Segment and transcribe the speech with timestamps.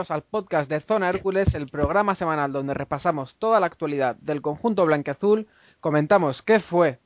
[0.00, 4.40] Bienvenidos al podcast de Zona Hércules, el programa semanal donde repasamos toda la actualidad del
[4.40, 5.46] conjunto blanqueazul,
[5.80, 7.00] comentamos qué fue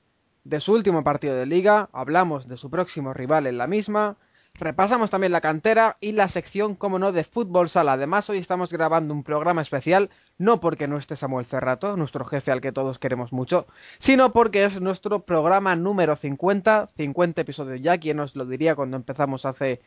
[0.44, 4.16] de su último partido de liga, hablamos de su próximo rival en la misma,
[4.54, 7.94] repasamos también la cantera y la sección, como no, de fútbol sala.
[7.94, 12.52] Además, hoy estamos grabando un programa especial, no porque no esté Samuel Cerrato, nuestro jefe
[12.52, 13.66] al que todos queremos mucho,
[13.98, 18.96] sino porque es nuestro programa número 50, 50 episodios ya, quien nos lo diría cuando
[18.96, 19.80] empezamos hace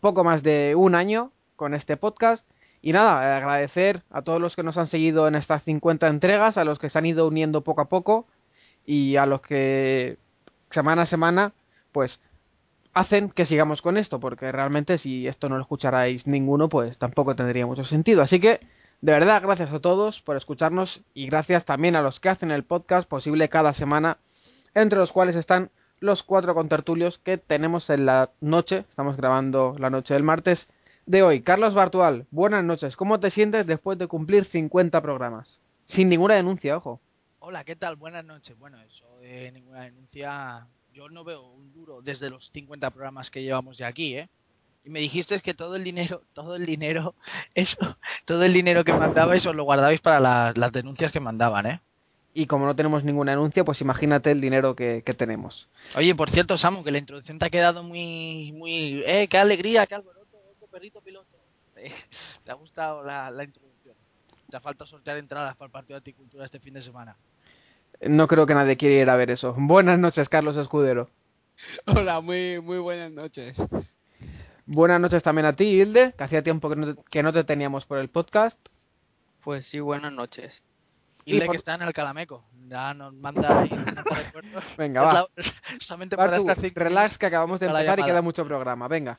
[0.00, 2.46] poco más de un año con este podcast.
[2.82, 6.64] Y nada, agradecer a todos los que nos han seguido en estas 50 entregas, a
[6.64, 8.26] los que se han ido uniendo poco a poco
[8.84, 10.16] y a los que
[10.70, 11.52] semana a semana
[11.92, 12.18] pues
[12.94, 17.34] hacen que sigamos con esto, porque realmente si esto no lo escucharais ninguno, pues tampoco
[17.34, 18.22] tendría mucho sentido.
[18.22, 18.60] Así que,
[19.00, 22.64] de verdad, gracias a todos por escucharnos y gracias también a los que hacen el
[22.64, 24.18] podcast posible cada semana,
[24.74, 25.70] entre los cuales están
[26.00, 30.66] los cuatro contertulios que tenemos en la noche, estamos grabando la noche del martes
[31.06, 31.42] de hoy.
[31.42, 35.58] Carlos Bartual, buenas noches, ¿cómo te sientes después de cumplir 50 programas?
[35.88, 37.00] Sin ninguna denuncia, ojo.
[37.40, 37.96] Hola, ¿qué tal?
[37.96, 38.56] Buenas noches.
[38.58, 43.42] Bueno, eso de ninguna denuncia, yo no veo un duro desde los 50 programas que
[43.42, 44.28] llevamos ya aquí, ¿eh?
[44.84, 47.14] Y me dijiste que todo el dinero, todo el dinero,
[47.54, 51.66] eso, todo el dinero que mandabais os lo guardabais para las, las denuncias que mandaban,
[51.66, 51.80] ¿eh?
[52.34, 55.68] Y como no tenemos ninguna denuncia, pues imagínate el dinero que, que tenemos.
[55.94, 59.86] Oye, por cierto, Samu, que la introducción te ha quedado muy, muy, eh, qué alegría,
[59.86, 59.96] qué
[60.72, 61.36] perrito piloto.
[61.74, 61.92] ¿Te
[62.50, 63.94] ha gustado la, la introducción?
[64.50, 67.16] Te falta sortear entradas para el partido de Articultura este fin de semana.
[68.00, 69.54] No creo que nadie quiera ir a ver eso.
[69.56, 71.08] Buenas noches, Carlos Escudero.
[71.86, 73.56] Hola, muy, muy buenas noches.
[74.66, 77.44] Buenas noches también a ti, Hilde, que hacía tiempo que no te, que no te
[77.44, 78.58] teníamos por el podcast.
[79.42, 80.52] Pues sí, buenas noches.
[81.24, 82.44] Y, Y de por- que está en el Calameco.
[82.68, 83.70] Ya nos manda ahí.
[84.78, 85.12] Venga, va.
[85.14, 85.26] la-
[85.86, 89.18] solamente para cinco relax que acabamos de empezar y queda mucho programa, venga.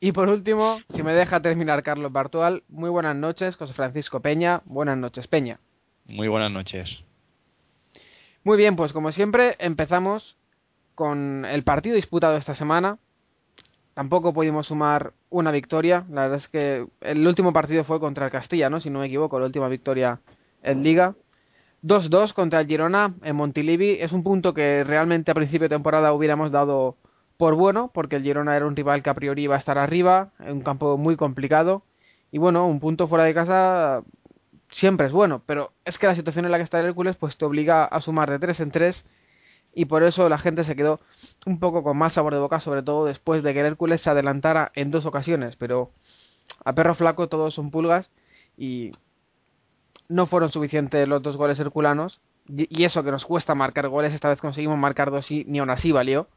[0.00, 4.62] Y por último, si me deja terminar Carlos Bartual, muy buenas noches, José Francisco Peña,
[4.64, 5.60] buenas noches Peña.
[6.06, 7.02] Muy buenas noches.
[8.44, 10.36] Muy bien, pues como siempre empezamos
[10.94, 12.98] con el partido disputado esta semana.
[13.94, 18.32] Tampoco pudimos sumar una victoria, la verdad es que el último partido fue contra el
[18.32, 18.80] Castilla, ¿no?
[18.80, 20.20] Si no me equivoco, la última victoria
[20.62, 21.14] en Liga.
[21.82, 23.98] 2-2 contra el Girona en Montilivi.
[24.00, 26.96] Es un punto que realmente a principio de temporada hubiéramos dado
[27.36, 30.30] por bueno, porque el Girona era un rival que a priori iba a estar arriba,
[30.38, 31.82] en un campo muy complicado.
[32.30, 34.02] Y bueno, un punto fuera de casa
[34.70, 37.36] siempre es bueno, pero es que la situación en la que está el Hércules pues
[37.36, 39.04] te obliga a sumar de 3 en 3
[39.74, 41.00] y por eso la gente se quedó
[41.44, 44.10] un poco con más sabor de boca, sobre todo después de que el Hércules se
[44.10, 45.90] adelantara en dos ocasiones, pero
[46.64, 48.10] a perro flaco todos son pulgas
[48.56, 48.92] y
[50.08, 54.28] no fueron suficientes los dos goles herculanos y eso que nos cuesta marcar goles, esta
[54.28, 56.28] vez conseguimos marcar dos y ni aún así valió,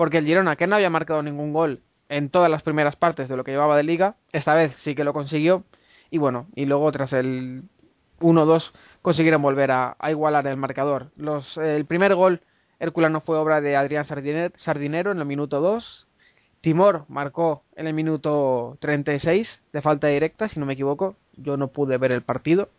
[0.00, 3.36] porque el Girona, que no había marcado ningún gol en todas las primeras partes de
[3.36, 5.64] lo que llevaba de liga, esta vez sí que lo consiguió
[6.10, 7.64] y bueno, y luego tras el
[8.18, 11.10] 1-2 consiguieron volver a, igualar el marcador.
[11.16, 12.40] Los, el primer gol
[12.78, 16.06] Hércules fue obra de Adrián Sardiner- Sardinero en el minuto 2.
[16.62, 21.14] Timor marcó en el minuto 36 de falta directa, si no me equivoco.
[21.36, 22.70] Yo no pude ver el partido.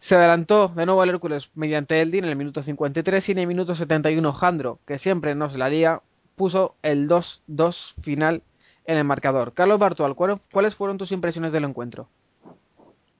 [0.00, 3.46] Se adelantó de nuevo al Hércules mediante Eldin en el minuto 53 y en el
[3.46, 6.00] minuto 71 Jandro, que siempre nos la lía,
[6.36, 8.42] puso el 2-2 final
[8.86, 9.52] en el marcador.
[9.54, 12.08] Carlos Bartual, ¿cuál- ¿cuáles fueron tus impresiones del encuentro?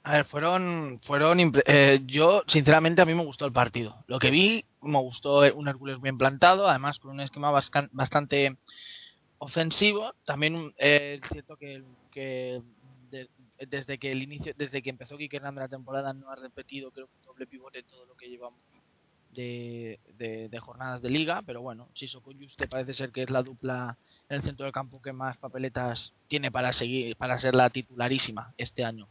[0.03, 3.97] A ver, fueron, fueron, eh, yo sinceramente a mí me gustó el partido.
[4.07, 8.59] Lo que vi, me gustó un Hércules bien plantado, además con un esquema bastante
[9.39, 10.13] ofensivo.
[10.27, 12.61] También eh, es cierto que, que
[13.11, 13.31] de-
[13.67, 17.07] desde que el inicio, desde que empezó Quique Hernández la temporada no ha repetido creo
[17.07, 18.61] que un doble pivote todo lo que llevamos
[19.35, 23.43] de, de, de jornadas de liga, pero bueno, Sissoko Juste parece ser que es la
[23.43, 23.97] dupla
[24.29, 28.55] en el centro del campo que más papeletas tiene para seguir, para ser la titularísima
[28.57, 29.09] este año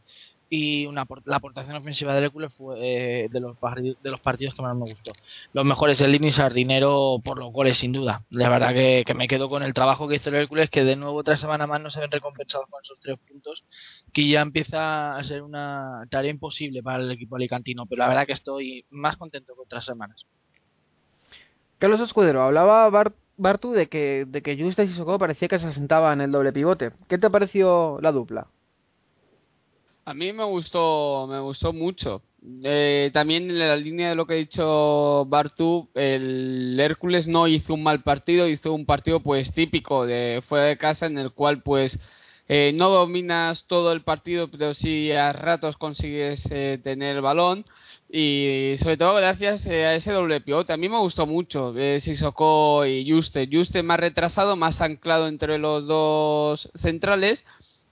[0.50, 3.56] y una, la aportación ofensiva del Hércules fue eh, de, los
[4.02, 5.12] de los partidos que más me gustó.
[5.52, 8.22] Los mejores el Lini Sardinero por los goles, sin duda.
[8.30, 11.16] La verdad que, me quedo con el trabajo que hizo el Hércules, que de nuevo
[11.16, 13.64] otra semana más no se ven recompensados con esos tres puntos,
[14.12, 17.86] que ya empieza a ser una tarea imposible para el equipo alicantino.
[17.86, 20.24] Pero la verdad que estoy más contento que otras semanas.
[21.78, 25.66] Carlos Escudero, hablaba Bar- Bartu de que, de que Juste y Sissoko parecía que se
[25.66, 26.92] asentaban en el doble pivote.
[27.08, 28.46] ¿Qué te pareció la dupla?
[30.06, 32.22] A mí me gustó, me gustó mucho.
[32.62, 37.72] Eh, también en la línea de lo que ha dicho Bartu, el Hércules no hizo
[37.72, 41.62] un mal partido, hizo un partido pues típico de fuera de casa en el cual
[41.62, 41.98] pues
[42.48, 47.64] eh, no dominas todo el partido, pero sí a ratos consigues eh, tener el balón
[48.10, 50.74] y sobre todo gracias eh, a ese doble pivote.
[50.74, 53.48] A mí me gustó mucho eh, Sissoko y Juste.
[53.50, 57.42] Juste más retrasado, más anclado entre los dos centrales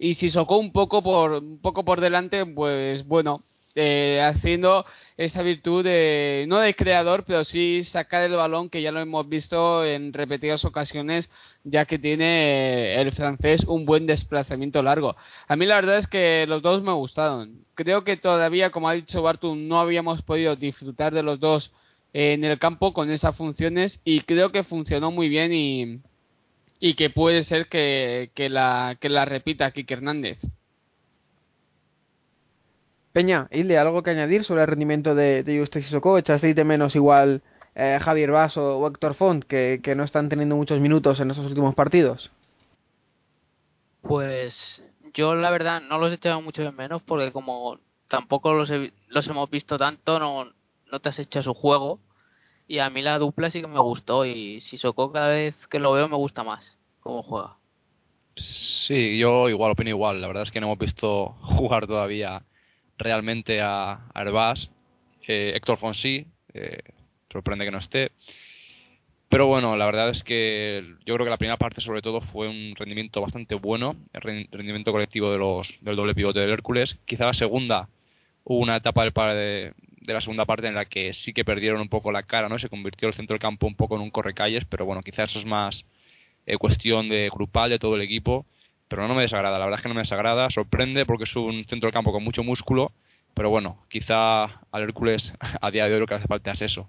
[0.02, 3.44] y Sissoko un poco por un poco por delante, pues bueno,
[3.76, 4.84] eh, haciendo
[5.16, 9.28] esa virtud de no de creador, pero sí sacar el balón que ya lo hemos
[9.28, 11.30] visto en repetidas ocasiones,
[11.62, 15.14] ya que tiene eh, el francés un buen desplazamiento largo.
[15.46, 17.64] A mí la verdad es que los dos me gustaron.
[17.74, 21.70] Creo que todavía, como ha dicho Bartu, no habíamos podido disfrutar de los dos
[22.12, 26.00] en el campo con esas funciones y creo que funcionó muy bien y
[26.84, 30.38] y que puede ser que, que la que la repita Kike Hernández.
[33.12, 36.18] Peña, Hilde, ¿algo que añadir sobre el rendimiento de, de Juste y Sissoko?
[36.18, 37.42] ¿Echasteis de menos igual
[37.76, 41.46] eh, Javier Vaso o Héctor Font, que, que no están teniendo muchos minutos en esos
[41.46, 42.32] últimos partidos?
[44.00, 44.56] Pues
[45.14, 47.78] yo la verdad no los he echado mucho de menos porque como
[48.08, 50.46] tampoco los, he- los hemos visto tanto, no,
[50.90, 52.00] no te has hecho su juego.
[52.68, 55.92] Y a mí la dupla sí que me gustó y Sissoko cada vez que lo
[55.92, 56.64] veo me gusta más
[57.00, 57.56] cómo juega.
[58.36, 60.20] Sí, yo igual, opino igual.
[60.20, 62.42] La verdad es que no hemos visto jugar todavía
[62.98, 64.70] realmente a, Herbás.
[65.28, 66.78] Eh, Héctor Fonsi, eh,
[67.30, 68.12] sorprende que no esté.
[69.28, 72.48] Pero bueno, la verdad es que yo creo que la primera parte sobre todo fue
[72.48, 76.98] un rendimiento bastante bueno, el ren- rendimiento colectivo de los, del doble pivote del Hércules.
[77.06, 77.88] Quizá la segunda,
[78.44, 79.72] hubo una etapa del de,
[80.04, 82.58] de la segunda parte en la que sí que perdieron un poco la cara, ¿no?
[82.58, 85.38] Se convirtió el centro del campo un poco en un correcalles, pero bueno, quizás eso
[85.38, 85.84] es más
[86.46, 88.46] eh, cuestión de grupal de todo el equipo,
[88.88, 91.64] pero no me desagrada, la verdad es que no me desagrada, sorprende porque es un
[91.66, 92.92] centro del campo con mucho músculo,
[93.34, 96.88] pero bueno, quizá al Hércules a día de hoy lo que hace falta es eso.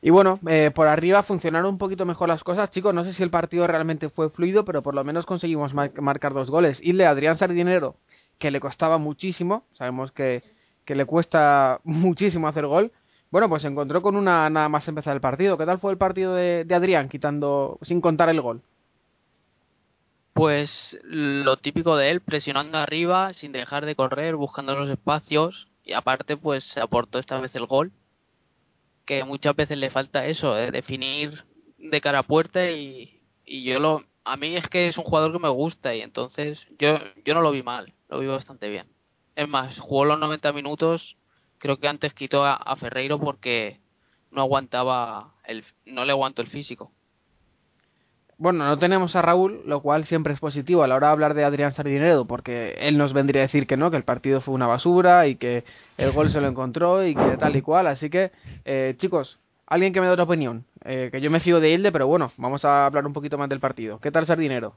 [0.00, 2.94] Y bueno, eh, por arriba funcionaron un poquito mejor las cosas, chicos.
[2.94, 6.32] No sé si el partido realmente fue fluido, pero por lo menos conseguimos mar- marcar
[6.32, 6.78] dos goles.
[6.82, 7.96] Hilde, Adrián Sardinero,
[8.38, 10.42] que le costaba muchísimo, sabemos que,
[10.84, 12.92] que le cuesta muchísimo hacer gol.
[13.30, 15.58] Bueno, pues se encontró con una nada más empezar el partido.
[15.58, 18.62] ¿Qué tal fue el partido de, Adrián, quitando, sin contar el gol?
[20.34, 25.92] Pues lo típico de él, presionando arriba, sin dejar de correr, buscando los espacios y
[25.92, 27.92] aparte pues aportó esta vez el gol,
[29.04, 31.44] que muchas veces le falta eso, de definir
[31.78, 35.32] de cara a puerta y, y yo lo a mí es que es un jugador
[35.32, 38.93] que me gusta y entonces yo yo no lo vi mal, lo vi bastante bien.
[39.36, 41.16] Es más, jugó los 90 minutos,
[41.58, 43.80] creo que antes quitó a, Ferreiro porque
[44.30, 46.92] no aguantaba el no le aguantó el físico.
[48.36, 51.34] Bueno, no tenemos a Raúl, lo cual siempre es positivo a la hora de hablar
[51.34, 54.54] de Adrián Sardinero, porque él nos vendría a decir que no, que el partido fue
[54.54, 55.64] una basura y que
[55.98, 57.86] el gol se lo encontró y que tal y cual.
[57.86, 58.32] Así que,
[58.64, 60.64] eh, chicos, alguien que me dé otra opinión.
[60.84, 63.48] Eh, que yo me fío de Hilde, pero bueno, vamos a hablar un poquito más
[63.48, 64.00] del partido.
[64.00, 64.74] ¿Qué tal Sardinero?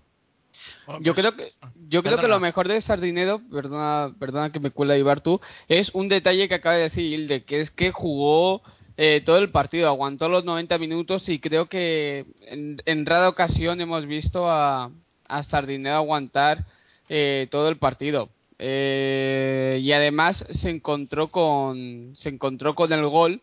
[0.87, 1.53] Bueno, Yo pues, creo que
[1.89, 5.91] yo creo que lo mejor de Sardinero, perdona, perdona que me cuela Ibar tú, es
[5.93, 8.61] un detalle que acaba de decir Hilde, que es que jugó
[8.95, 13.79] eh, todo el partido, aguantó los 90 minutos y creo que en, en rara ocasión
[13.81, 14.89] hemos visto a,
[15.27, 16.65] a Sardinero aguantar
[17.09, 18.29] eh, todo el partido.
[18.59, 23.41] Eh, y además se encontró con se encontró con el gol,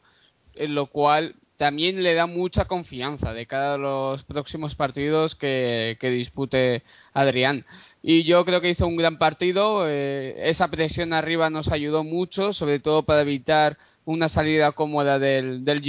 [0.54, 6.11] en lo cual también le da mucha confianza de cada los próximos partidos que, que
[6.11, 6.82] dispute
[7.12, 7.64] Adrián.
[8.02, 9.88] Y yo creo que hizo un gran partido.
[9.88, 15.64] eh, esa presión arriba nos ayudó mucho, sobre todo para evitar una salida cómoda del,
[15.64, 15.80] del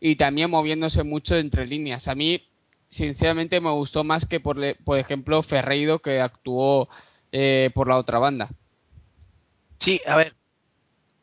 [0.00, 2.08] y también moviéndose mucho entre líneas.
[2.08, 2.42] A mí,
[2.88, 6.88] sinceramente, me gustó más que, por, por ejemplo, Ferreiro, que actuó
[7.30, 8.48] eh, por la otra banda.
[9.80, 10.34] Sí, a ver,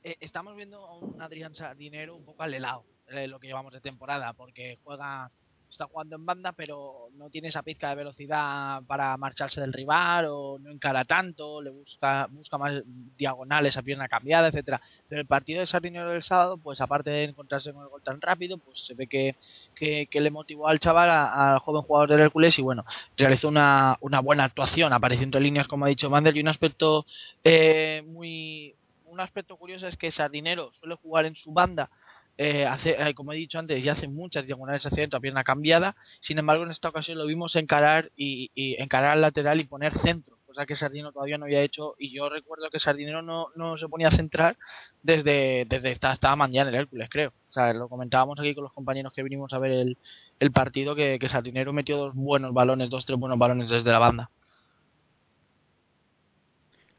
[0.03, 3.81] eh, estamos viendo a un Adrián Sardinero un poco al helado lo que llevamos de
[3.81, 5.29] temporada, porque juega,
[5.69, 10.25] está jugando en banda, pero no tiene esa pizca de velocidad para marcharse del rival
[10.29, 12.81] o no encara tanto, le busca, busca más
[13.17, 14.81] diagonales a pierna cambiada, etcétera.
[15.07, 18.21] Pero el partido de Sardinero del sábado, pues aparte de encontrarse con el gol tan
[18.21, 19.35] rápido, pues se ve que,
[19.75, 22.85] que, le motivó al chaval, al joven jugador del Hércules, y bueno,
[23.17, 27.05] realizó una, una buena actuación, apareciendo en líneas, como ha dicho Mandel, y un aspecto
[27.43, 28.75] eh, muy
[29.15, 31.89] un aspecto curioso es que Sardinero suele jugar en su banda
[32.37, 35.43] eh, hace, eh, como he dicho antes ya hace muchas diagonales hacia adentro a pierna
[35.43, 35.95] cambiada.
[36.21, 39.97] Sin embargo en esta ocasión lo vimos encarar y, y encarar al lateral y poner
[39.99, 41.95] centro cosa que Sardinero todavía no había hecho.
[41.99, 44.57] Y yo recuerdo que Sardinero no, se ponía a centrar
[45.03, 47.33] desde desde estaba, estaba el Hércules creo.
[47.49, 49.97] O sea lo comentábamos aquí con los compañeros que vinimos a ver el,
[50.39, 53.99] el partido que, que Sardinero metió dos buenos balones dos tres buenos balones desde la
[53.99, 54.29] banda.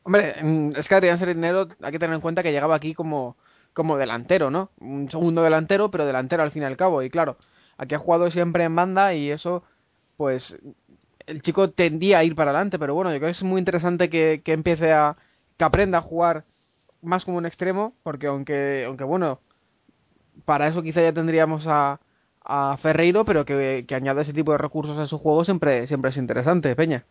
[0.03, 3.37] Hombre, mm, es que Adrián Sardinero hay que tener en cuenta que llegaba aquí como,
[3.77, 4.71] como delantero, ¿no?
[4.81, 7.03] Un segundo delantero, pero delantero al fin y al cabo.
[7.03, 7.37] Y claro,
[7.77, 9.65] aquí ha jugado siempre en banda y eso,
[10.17, 10.57] pues,
[11.27, 12.79] el chico tendía a ir para adelante.
[12.79, 15.17] Pero bueno, yo creo que es muy interesante que, que empiece a,
[15.59, 16.45] que aprenda a jugar
[17.03, 19.41] más como un extremo, porque aunque, aunque bueno,
[20.47, 22.01] para eso quizá ya tendríamos a,
[22.47, 26.13] a Ferreiro, pero que, que añada ese tipo de recursos a su juego siempre, siempre
[26.13, 27.05] es interesante, Peña.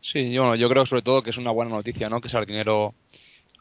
[0.00, 2.22] Sí, yo, yo creo sobre todo que es una buena noticia, ¿no?
[2.22, 2.94] Que Sardinero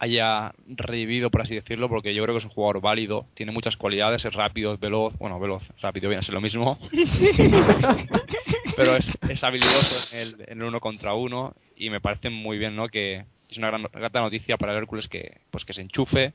[0.01, 3.77] haya revivido, por así decirlo, porque yo creo que es un jugador válido, tiene muchas
[3.77, 6.79] cualidades, es rápido, es veloz, bueno, veloz, rápido viene a ser lo mismo,
[8.75, 12.57] pero es, es habilidoso en el, en el uno contra uno y me parece muy
[12.57, 12.87] bien, ¿no?
[12.87, 16.33] Que es una gran, grata noticia para el Hércules que, pues que se enchufe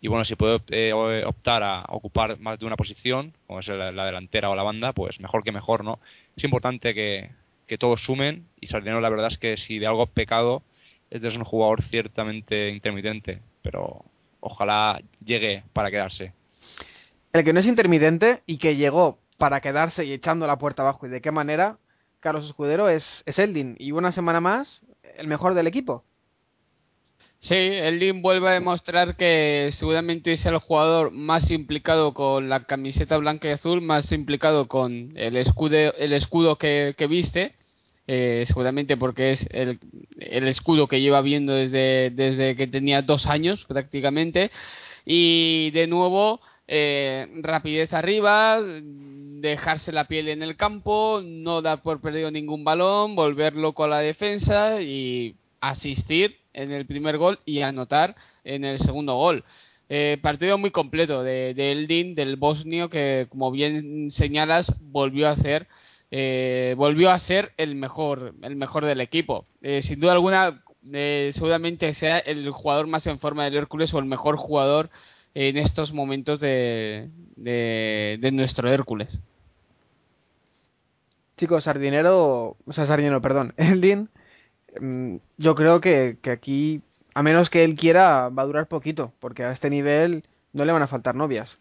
[0.00, 3.92] y bueno, si puede eh, optar a ocupar más de una posición, como es la,
[3.92, 5.98] la delantera o la banda, pues mejor que mejor, ¿no?
[6.34, 7.28] Es importante que,
[7.66, 10.62] que todos sumen y Sardinero la verdad es que si de algo pecado
[11.12, 14.02] es de ser un jugador ciertamente intermitente, pero
[14.40, 16.32] ojalá llegue para quedarse.
[17.34, 21.06] El que no es intermitente y que llegó para quedarse y echando la puerta abajo
[21.06, 21.76] y de qué manera,
[22.20, 23.76] Carlos Escudero es, es Eldin.
[23.78, 24.80] Y una semana más,
[25.16, 26.02] el mejor del equipo.
[27.40, 32.64] Sí, el Lin vuelve a demostrar que seguramente es el jugador más implicado con la
[32.64, 37.54] camiseta blanca y azul, más implicado con el escudo, el escudo que, que viste,
[38.06, 39.78] eh, seguramente porque es el,
[40.18, 44.50] el escudo que lleva viendo desde, desde que tenía dos años prácticamente.
[45.04, 52.00] Y de nuevo, eh, rapidez arriba, dejarse la piel en el campo, no dar por
[52.00, 57.62] perdido ningún balón, volver loco a la defensa y asistir en el primer gol y
[57.62, 59.44] anotar en el segundo gol.
[59.88, 65.32] Eh, partido muy completo de, de Eldin, del bosnio, que como bien señalas, volvió a
[65.32, 65.66] hacer,
[66.14, 69.46] eh, volvió a ser el mejor, el mejor del equipo.
[69.62, 73.98] Eh, sin duda alguna, eh, seguramente sea el jugador más en forma del Hércules o
[73.98, 74.90] el mejor jugador
[75.32, 79.18] en estos momentos de, de, de nuestro Hércules.
[81.38, 84.10] Chicos, Sardinero, o sea, Sardinero, perdón, Eldin,
[84.78, 86.82] mm, yo creo que, que aquí,
[87.14, 90.72] a menos que él quiera, va a durar poquito, porque a este nivel no le
[90.72, 91.58] van a faltar novias.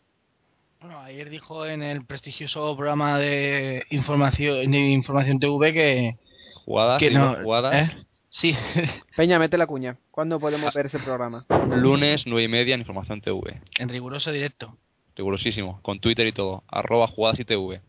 [0.82, 6.16] Bueno, ayer dijo en el prestigioso programa de información de información TV que,
[6.66, 7.90] Jugadas, que no, jugadas.
[7.90, 8.06] ¿eh?
[8.30, 8.56] Sí,
[9.16, 9.98] Peña, mete la cuña.
[10.10, 11.46] ¿Cuándo podemos ver ese programa?
[11.70, 13.62] Lunes, nueve y media en Información TV.
[13.78, 14.76] en riguroso directo.
[15.16, 16.64] Rigurosísimo, con Twitter y todo.
[16.68, 17.82] Arroba jugadas y TV.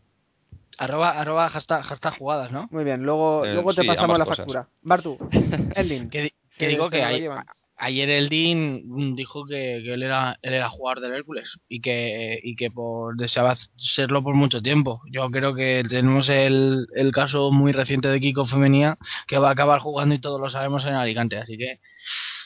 [0.77, 2.67] Arroba, arroba hashtag, hashtag jugadas, ¿no?
[2.71, 4.37] Muy bien, luego, Eh, luego te sí, pasamos la ambas cosas.
[4.45, 4.67] factura.
[4.81, 5.17] Bartu,
[5.75, 6.09] Eldin.
[6.09, 7.45] Que, di- que que digo que lo ay- llevan.
[7.77, 12.39] Ayer el Dean dijo que, que él era él era jugador del Hércules y que
[12.43, 15.01] y que por deseaba serlo por mucho tiempo.
[15.11, 19.51] Yo creo que tenemos el, el caso muy reciente de Kiko Femenía que va a
[19.53, 21.79] acabar jugando y todos lo sabemos en Alicante, así que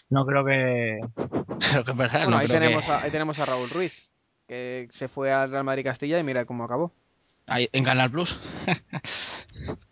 [0.09, 0.99] no creo que
[1.59, 3.69] creo que es verdad, Bueno, no ahí creo tenemos, que- a, ahí tenemos a Raúl
[3.69, 3.93] Ruiz,
[4.47, 6.93] que se fue al Real Madrid Castilla y mira cómo acabó.
[7.47, 8.33] ahí- en Canal Plus.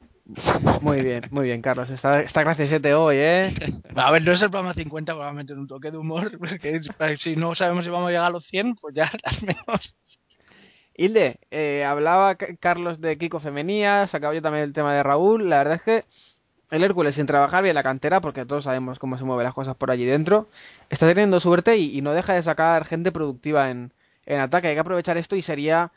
[0.82, 1.89] Muy bien, muy bien, Carlos.
[1.89, 3.53] Está, está graciosete hoy, ¿eh?
[3.96, 7.36] A ver, no es el programa 50, probablemente un toque de humor, porque es- si
[7.36, 9.96] no sabemos si vamos a llegar a los 100, pues ya al menos.
[10.98, 15.50] Hilde, eh, hablaba Carlos de Kiko Femenía, sacaba yo también el tema de Raúl.
[15.50, 16.05] La verdad es que
[16.72, 19.75] el Hércules, sin trabajar bien la cantera, porque todos sabemos cómo se mueven las cosas
[19.75, 20.48] por allí dentro,
[20.89, 23.91] está teniendo suerte y, y no deja de sacar gente productiva en,
[24.25, 24.70] en ataque.
[24.70, 25.91] Hay que aprovechar esto y sería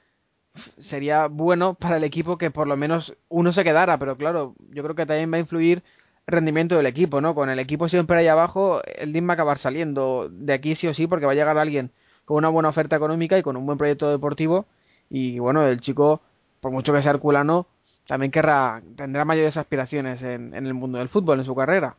[0.88, 4.82] sería bueno para el equipo que por lo menos uno se quedara, pero claro, yo
[4.82, 5.82] creo que también va a influir
[6.26, 7.34] el rendimiento del equipo, ¿no?
[7.34, 10.86] Con el equipo siempre ahí abajo, el DIM va a acabar saliendo de aquí sí
[10.86, 11.90] o sí, porque va a llegar alguien
[12.24, 14.66] con una buena oferta económica y con un buen proyecto deportivo.
[15.08, 16.20] Y bueno, el chico,
[16.60, 17.66] por mucho que sea herculano,
[18.06, 21.96] también querrá, tendrá mayores aspiraciones en, el mundo del fútbol, en su carrera.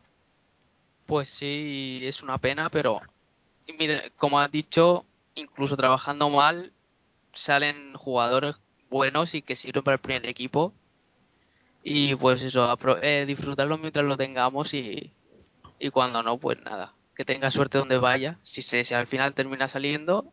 [1.06, 3.00] Pues sí, es una pena, pero
[4.16, 5.04] como has dicho,
[5.34, 6.72] incluso trabajando mal,
[7.44, 8.56] salen jugadores
[8.90, 10.72] buenos y que sirven para el primer equipo.
[11.82, 15.12] Y pues eso, eh, disfrutarlo mientras lo tengamos y,
[15.78, 19.34] y cuando no, pues nada, que tenga suerte donde vaya, si, se, si al final
[19.34, 20.26] termina saliendo.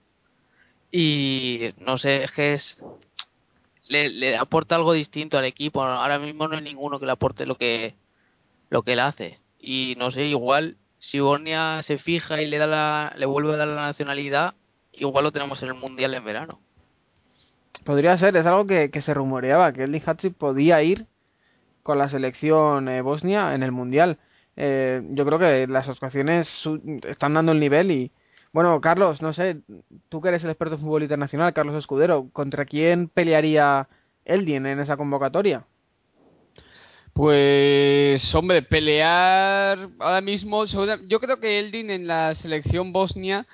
[0.92, 2.78] Y no sé, es que es,
[3.88, 5.82] le, le aporta algo distinto al equipo.
[5.84, 7.96] Ahora mismo no hay ninguno que le aporte lo que,
[8.70, 9.40] lo que él hace.
[9.60, 13.58] Y no sé, igual si Bornia se fija y le da la, le vuelve a
[13.58, 14.56] dar la nacionalidad,
[14.94, 16.60] igual lo tenemos en el mundial en verano.
[17.84, 21.08] Podría ser, es algo que, que se rumoreaba, que Eldin Hatzi podía ir
[21.84, 24.20] con la selección eh, bosnia en el Mundial.
[24.58, 26.50] Eh, yo creo que las actuaciones
[27.08, 28.12] están dando el nivel y...
[28.52, 29.62] Bueno, Carlos, no sé,
[30.10, 33.88] tú que eres el experto en fútbol internacional, Carlos Escudero, ¿contra quién pelearía
[34.26, 35.66] Eldin en esa convocatoria?
[37.18, 43.48] Pues, hombre, pelear ahora mismo, yo creo que Eldin en la selección bosnia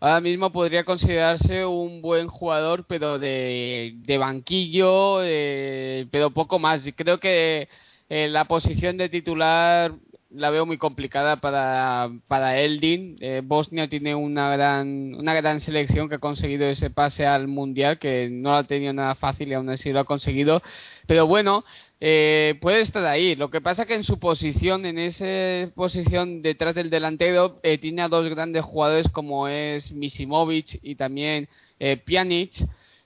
[0.00, 6.80] ahora mismo podría considerarse un buen jugador, pero de, banquillo, eh, pero poco más.
[6.96, 7.68] Creo que
[8.08, 9.92] eh, la posición de titular
[10.30, 13.18] la veo muy complicada para, para Eldin.
[13.20, 17.98] Eh, Bosnia tiene una gran, una gran selección que ha conseguido ese pase al Mundial,
[17.98, 20.62] que no lo ha tenido nada fácil y aún así lo ha conseguido.
[21.06, 21.64] Pero bueno,
[22.00, 23.36] eh, puede estar ahí.
[23.36, 28.02] Lo que pasa que en su posición, en esa posición detrás del delantero, eh, tiene
[28.02, 32.52] a dos grandes jugadores como es Misimovic y también eh, Pjanic.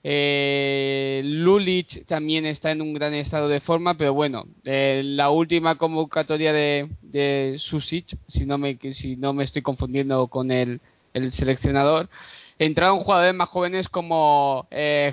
[0.07, 5.77] Eh, Lulic también está en un gran estado de forma, pero bueno, eh, la última
[5.79, 10.79] convocatoria de, de Susic, si no me, si no me estoy confundiendo con el,
[11.15, 12.07] el seleccionador,
[12.59, 15.11] entraron jugadores más jóvenes como eh,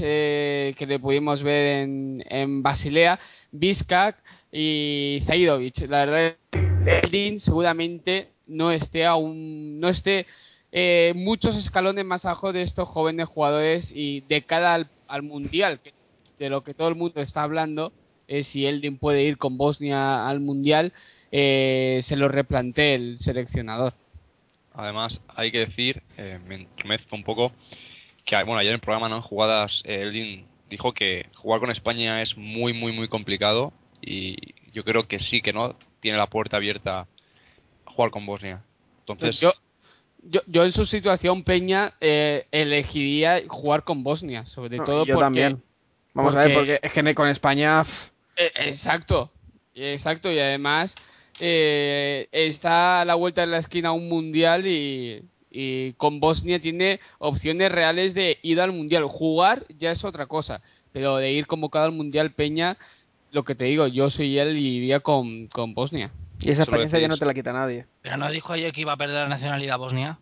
[0.00, 3.18] eh, que le pudimos ver en, en Basilea,
[3.52, 4.16] Vizcak
[4.50, 5.88] y Zaidovic.
[5.88, 10.26] La verdad es que Eldin seguramente no esté aún, no esté
[10.72, 15.80] eh, muchos escalones más abajo de estos jóvenes jugadores y de cara al, al mundial,
[15.80, 15.92] que
[16.38, 17.92] de lo que todo el mundo está hablando,
[18.28, 20.92] es si Eldin puede ir con Bosnia al mundial,
[21.32, 23.94] eh, se lo replantee el seleccionador.
[24.76, 27.52] Además, hay que decir, eh, me entremezco un poco,
[28.24, 29.16] que bueno, ayer en el programa, ¿no?
[29.16, 34.36] En jugadas, eh, Eldin dijo que jugar con España es muy, muy, muy complicado y
[34.72, 37.00] yo creo que sí, que no tiene la puerta abierta
[37.86, 38.62] a jugar con Bosnia.
[39.00, 39.54] Entonces, yo,
[40.22, 45.14] yo, yo en su situación, Peña, eh, elegiría jugar con Bosnia, sobre No, todo yo
[45.14, 45.24] porque...
[45.24, 45.62] también.
[46.12, 47.84] Vamos a ver, porque es que con España...
[48.36, 49.30] Eh, exacto,
[49.74, 50.94] exacto, y además
[51.40, 57.00] eh, está a la vuelta de la esquina un mundial y, y con Bosnia tiene
[57.18, 59.04] opciones reales de ir al mundial.
[59.04, 62.76] Jugar ya es otra cosa, pero de ir convocado al mundial Peña,
[63.32, 66.10] lo que te digo, yo soy él y iría con, con Bosnia.
[66.38, 67.86] Y esa experiencia ya no te la quita nadie.
[68.02, 70.18] Pero no dijo ayer que iba a perder la nacionalidad bosnia.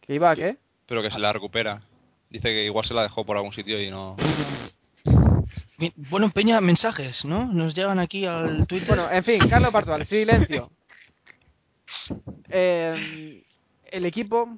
[0.00, 0.56] ¿Que iba a qué?
[0.90, 1.82] pero que se la recupera.
[2.30, 4.16] Dice que igual se la dejó por algún sitio y no.
[6.10, 7.46] Bueno, Peña, mensajes, ¿no?
[7.52, 8.88] Nos llegan aquí al Twitter.
[8.88, 10.70] Bueno, en fin, Carlos Bartual, silencio.
[12.52, 13.42] Eh,
[13.86, 14.48] el equipo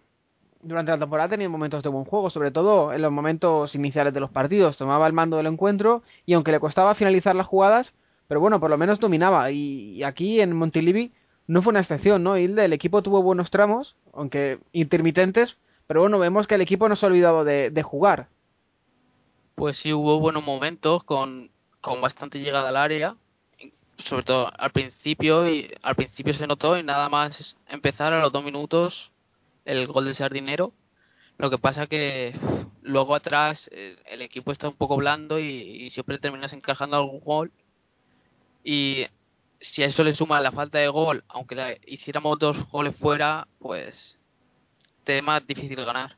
[0.60, 4.20] durante la temporada tenía momentos de buen juego, sobre todo en los momentos iniciales de
[4.20, 4.76] los partidos.
[4.76, 7.94] Tomaba el mando del encuentro y aunque le costaba finalizar las jugadas,
[8.28, 9.50] pero bueno, por lo menos dominaba.
[9.50, 11.12] Y, y aquí en Montilivi
[11.46, 12.36] no fue una excepción, ¿no?
[12.36, 15.56] Hilde, el equipo tuvo buenos tramos, aunque intermitentes,
[15.86, 18.28] pero bueno, vemos que el equipo no se ha olvidado de, de jugar.
[19.62, 21.48] Pues sí, hubo buenos momentos con,
[21.80, 23.14] con bastante llegada al área,
[24.08, 28.32] sobre todo al principio, y al principio se notó y nada más empezar a los
[28.32, 29.12] dos minutos
[29.64, 30.72] el gol de Sardinero.
[31.38, 32.34] Lo que pasa que
[32.82, 37.20] luego atrás eh, el equipo está un poco blando y, y siempre terminas encajando algún
[37.20, 37.52] gol.
[38.64, 39.06] Y
[39.60, 43.46] si a eso le suma la falta de gol, aunque la- hiciéramos dos goles fuera,
[43.60, 43.94] pues
[45.04, 46.16] te es más difícil ganar.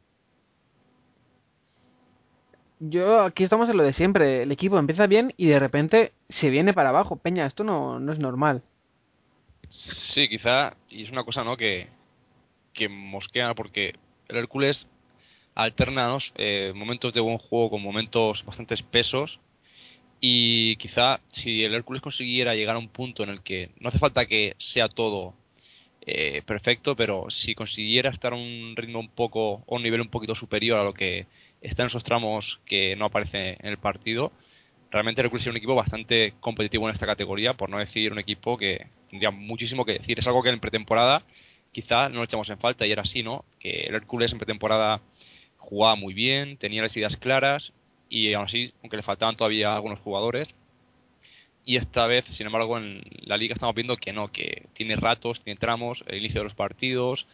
[2.90, 4.42] Yo, aquí estamos en lo de siempre.
[4.42, 7.16] El equipo empieza bien y de repente se viene para abajo.
[7.16, 8.62] Peña, esto no, no es normal.
[10.14, 11.56] Sí, quizá, y es una cosa, ¿no?
[11.56, 11.88] Que,
[12.74, 13.94] que mosquea, porque
[14.28, 14.86] el Hércules
[15.54, 19.38] alterna eh, momentos de buen juego con momentos bastante espesos
[20.20, 23.98] Y quizá si el Hércules consiguiera llegar a un punto en el que no hace
[23.98, 25.34] falta que sea todo
[26.06, 30.10] eh, perfecto, pero si consiguiera estar a un ritmo un poco, o un nivel un
[30.10, 31.26] poquito superior a lo que
[31.68, 34.32] está en esos tramos que no aparece en el partido,
[34.90, 38.56] realmente Hércules es un equipo bastante competitivo en esta categoría, por no decir un equipo
[38.56, 40.18] que tendría muchísimo que decir.
[40.18, 41.22] Es algo que en pretemporada
[41.72, 43.44] quizá no lo echamos en falta y era así, ¿no?
[43.58, 45.00] Que el Hércules en pretemporada
[45.58, 47.72] jugaba muy bien, tenía las ideas claras
[48.08, 50.48] y aún así, aunque le faltaban todavía algunos jugadores,
[51.66, 55.40] y esta vez, sin embargo, en la liga estamos viendo que no, que tiene ratos,
[55.42, 57.26] tiene tramos, el inicio de los partidos,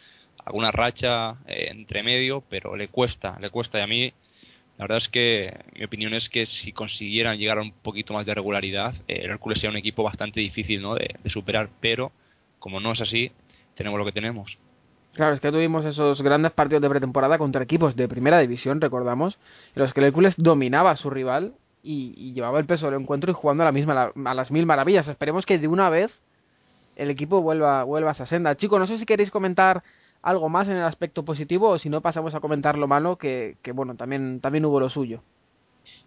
[0.44, 3.78] alguna racha eh, entre medio, pero le cuesta, le cuesta.
[3.78, 4.12] Y a mí,
[4.78, 8.26] la verdad es que mi opinión es que si consiguieran llegar a un poquito más
[8.26, 10.94] de regularidad, eh, el Hércules sería un equipo bastante difícil ¿no?
[10.94, 12.12] de, superar, pero
[12.58, 13.32] como no es así,
[13.74, 14.58] tenemos lo que tenemos.
[15.14, 19.38] Claro, es que tuvimos esos grandes partidos de pretemporada contra equipos de primera división, recordamos,
[19.74, 23.00] en los que el Hércules dominaba a su rival y, y llevaba el peso del
[23.00, 25.08] encuentro y jugando a, la misma, a las mil maravillas.
[25.08, 26.12] Esperemos que de una vez
[27.00, 28.56] el equipo vuelva, vuelva a esa senda.
[28.56, 29.82] Chicos, no sé si queréis comentar
[30.22, 33.56] algo más en el aspecto positivo o si no pasamos a comentar lo malo, que,
[33.62, 35.22] que bueno, también, también hubo lo suyo.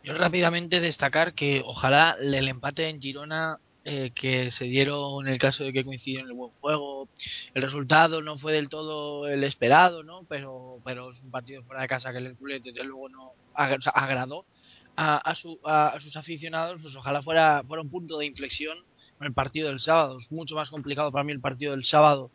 [0.04, 5.40] Yo rápidamente destacar que ojalá el empate en Girona eh, que se dieron en el
[5.40, 7.10] caso de que coincidió en el buen juego.
[7.54, 10.24] El resultado no fue del todo el esperado, ¿no?
[10.30, 13.32] Pero, pero es un partido fuera de casa que el Hércules desde luego no
[13.82, 14.46] sea, agradó
[14.96, 16.82] a, a sus aficionados.
[16.82, 18.78] Pues ojalá fuera, fuera un punto de inflexión
[19.20, 20.20] en el partido del sábado.
[20.20, 22.32] Es mucho más complicado para mí el partido del sábado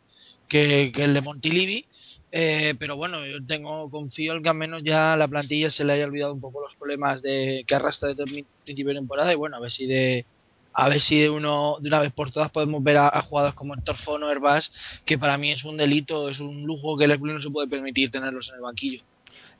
[0.48, 1.86] que, el de Montilivi.
[2.30, 5.94] Eh, pero bueno, yo tengo confío en que al menos ya la plantilla se le
[5.94, 9.36] haya olvidado un poco los problemas de que arrastra desde el principio de temporada y
[9.36, 10.26] bueno, a ver si de
[10.74, 13.54] a ver si de uno de una vez por todas podemos ver a, a jugadores
[13.54, 14.70] como Héctor Fono, Herbás,
[15.06, 17.66] que para mí es un delito, es un lujo que el Hércules no se puede
[17.66, 19.02] permitir tenerlos en el banquillo.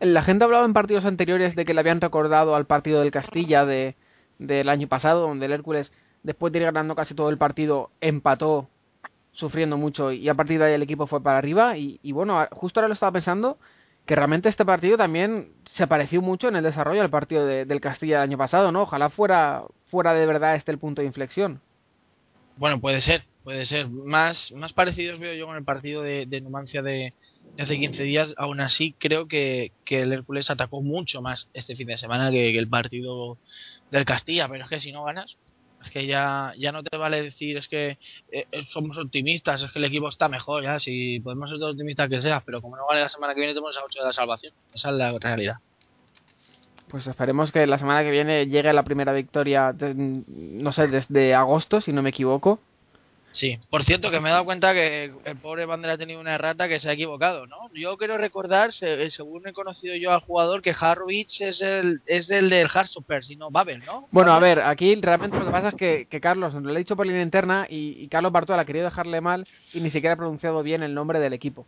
[0.00, 3.64] La gente hablaba en partidos anteriores de que le habían recordado al partido del Castilla
[3.64, 3.96] de,
[4.38, 5.90] del año pasado, donde el Hércules,
[6.22, 8.68] después de ir ganando casi todo el partido, empató
[9.38, 11.76] sufriendo mucho y a partir de ahí el equipo fue para arriba.
[11.78, 13.56] Y, bueno, justo ahora lo estaba pensando
[14.04, 17.80] que realmente este partido también se pareció mucho en el desarrollo al partido de- del
[17.80, 18.82] Castilla del año pasado, ¿no?
[18.82, 21.60] Ojalá fuera, fuera de verdad este el punto de inflexión.
[22.56, 23.88] Bueno, puede ser, puede ser.
[23.88, 27.12] Más, más parecidos veo yo con el partido de, Numancia de,
[27.54, 28.34] de hace 15 días.
[28.38, 32.50] Aún así, creo que, que el Hércules atacó mucho más este fin de semana que,
[32.52, 33.36] que el partido
[33.92, 34.48] del Castilla.
[34.48, 35.36] Pero es que si no ganas,
[35.84, 37.98] es que ya, ya no te vale decir, es que
[38.32, 40.80] eh, eh, somos optimistas, es que el equipo está mejor, ya.
[40.80, 43.76] Si podemos ser optimistas que seas, pero como no gane la semana que viene, tenemos
[43.76, 44.52] a 8 de la salvación.
[44.74, 45.56] Esa es la realidad.
[46.88, 51.34] Pues esperemos que la semana que viene llegue la primera victoria, de- no sé, desde
[51.34, 52.60] agosto, si no me equivoco.
[53.30, 56.34] Sí, por cierto que me he dado cuenta que el pobre Bandera ha tenido una
[56.34, 57.56] errata que se ha equivocado, ¿no?
[57.74, 62.28] Yo quiero recordar, se- según he conocido yo al jugador, que Harrovich es el, es
[62.30, 64.08] el del Heartstopper, si no Babel, ¿no?
[64.10, 66.78] Bueno, a ver, aquí realmente lo que pasa es que, que Carlos nos lo ha
[66.78, 70.14] dicho por línea interna y, y Carlos Bartola ha querido dejarle mal y ni siquiera
[70.14, 71.64] ha pronunciado bien el nombre del equipo.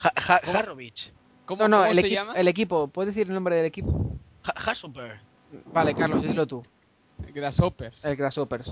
[0.00, 1.10] Ha- Ha- Harrovich.
[1.46, 2.34] ¿Cómo, no, no, cómo el, equi- llama?
[2.34, 2.88] el equipo.
[2.88, 4.12] ¿Puedes decir el nombre del equipo?
[4.44, 4.74] Ha-.
[5.72, 6.62] Vale, Carlos, dilo tú.
[7.32, 8.04] Grasshoppers.
[8.04, 8.70] El Grasshoppers.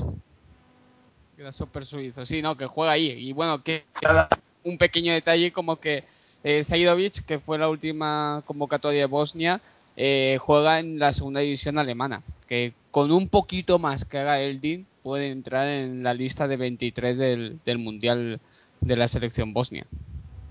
[1.37, 3.11] Grasshopper suizo, sí, no, que juega ahí.
[3.11, 3.85] Y bueno, que
[4.65, 6.05] un pequeño detalle como que
[6.45, 9.61] eh, Zaidovic, que fue la última convocatoria de Bosnia,
[9.97, 12.23] eh, juega en la segunda división alemana.
[12.49, 17.19] Que con un poquito más que haga Eldin, puede entrar en la lista de 23
[17.19, 18.41] del, del Mundial
[18.81, 19.87] de la selección bosnia.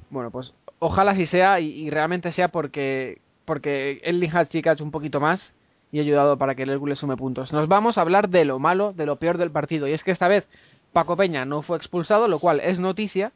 [0.10, 5.20] Bueno, pues ojalá así sea y, realmente sea porque porque el ha hecho un poquito
[5.20, 5.54] más
[5.92, 7.54] y ha ayudado para que el Hércules sume puntos.
[7.54, 9.88] Nos vamos a hablar de lo malo, de lo peor del partido.
[9.88, 10.48] Y es que esta vez
[10.96, 13.34] Paco Peña no fue expulsado, lo cual es noticia,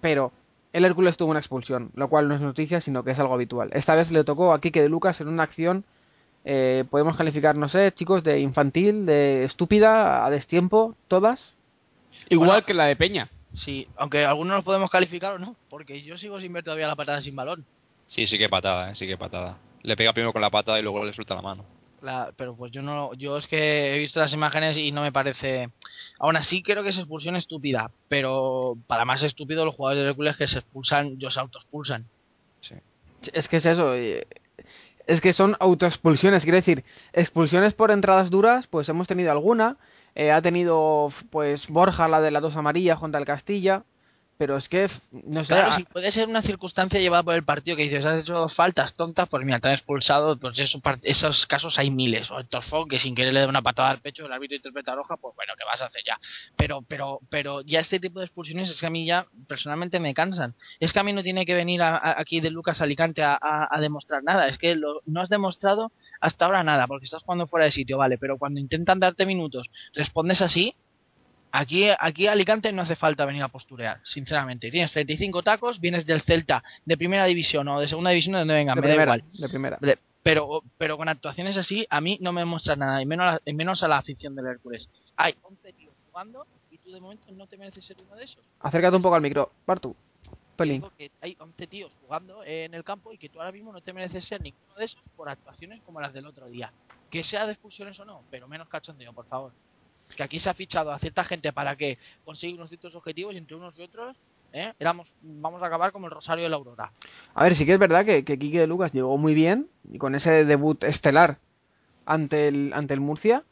[0.00, 0.32] pero
[0.72, 3.68] el Hércules tuvo una expulsión, lo cual no es noticia, sino que es algo habitual.
[3.74, 5.84] Esta vez le tocó a Quique de Lucas en una acción,
[6.46, 11.54] eh, podemos calificar, no sé, chicos, de infantil, de estúpida, a destiempo, todas.
[12.30, 12.64] Igual Bueno.
[12.66, 13.28] que la de Peña.
[13.56, 16.96] Sí, aunque algunos los podemos calificar o no, porque yo sigo sin ver todavía la
[16.96, 17.66] patada sin balón.
[18.08, 18.94] Sí, sí que patada, ¿eh?
[18.94, 19.58] sí que patada.
[19.82, 21.66] Le pega primero con la pata y luego le suelta la mano.
[22.02, 25.12] La- pero pues yo no, yo es que he visto las imágenes y no me
[25.12, 25.70] parece.
[26.18, 30.36] Aún así creo que es expulsión estúpida, pero para más estúpido los jugadores de Hércules
[30.36, 32.04] que se expulsan, ellos se autoexpulsan.
[33.32, 33.94] Es que es eso.
[33.94, 34.26] eh,
[35.06, 36.42] Es que son autoexpulsiones.
[36.42, 39.76] Quiere decir, expulsiones por entradas duras, pues hemos tenido alguna.
[40.18, 43.84] eh, ha tenido, pues, Borja la de las dos amarillas contra el Castilla.
[44.38, 47.42] Pero es que, no sé, Claro, a- si puede ser una circunstancia llevada por el
[47.44, 50.80] partido que dices, has hecho dos faltas tontas, pues mira, te han expulsado, pues eso,
[50.80, 52.30] par- esos casos hay miles.
[52.30, 54.94] O el Torfón, que sin querer le da una patada al pecho, el árbitro interpreta
[54.94, 56.18] roja, pues bueno, ¿qué vas a hacer ya?
[56.56, 60.12] Pero, pero, pero ya este tipo de expulsiones es que a mí ya personalmente me
[60.14, 60.54] cansan.
[60.80, 63.38] Es que a mí no tiene que venir a- a- aquí de Lucas Alicante a,
[63.40, 64.48] a- a demostrar nada.
[64.48, 67.98] Es que lo- no has demostrado hasta ahora nada, porque estás jugando fuera de sitio,
[67.98, 70.74] vale, pero cuando intentan darte minutos, respondes así,
[71.52, 74.70] Aquí, aquí a Alicante no hace falta venir a posturear, sinceramente.
[74.70, 78.54] Tienes 35 tacos, vienes del Celta de primera división o de segunda división de donde
[78.54, 79.24] venga, de me da igual.
[79.32, 79.78] de primera.
[80.22, 83.40] Pero, pero con actuaciones así, a mí no me muestras nada, y menos, a la-
[83.44, 84.88] y menos a la afición del Hércules.
[85.16, 88.44] Hay 11 tíos jugando y tú de momento no te mereces ser uno de esos.
[88.60, 89.94] Acércate un poco al micro, Bartu.
[90.56, 90.82] Pelín.
[90.98, 93.92] Que hay 11 tíos jugando en el campo y que tú ahora mismo no te
[93.92, 96.72] mereces ser ninguno de esos por actuaciones como las del otro día.
[97.10, 99.52] Que sea de expulsiones o no, pero menos cachondeo, por favor.
[100.14, 103.38] Que aquí se ha fichado a cierta gente para que consiga unos ciertos objetivos y
[103.38, 104.16] entre unos y otros,
[104.52, 104.72] ¿eh?
[104.78, 106.92] Éramos, vamos a acabar como el Rosario de la Aurora.
[107.34, 110.14] A ver, sí que es verdad que, que de Lucas llegó muy bien y con
[110.14, 111.38] ese debut estelar
[112.06, 113.44] ante el, ante el Murcia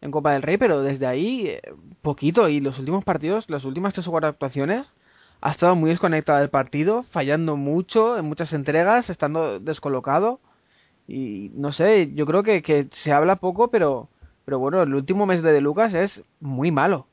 [0.00, 1.62] en Copa del Rey, pero desde ahí eh,
[2.02, 4.92] poquito y los últimos partidos, las últimas tres o cuatro actuaciones,
[5.40, 10.40] ha estado muy desconectado del partido, fallando mucho en muchas entregas, estando descolocado
[11.08, 14.08] y no sé, yo creo que, que se habla poco, pero,
[14.44, 17.06] pero bueno, el último mes de De Lucas es muy malo.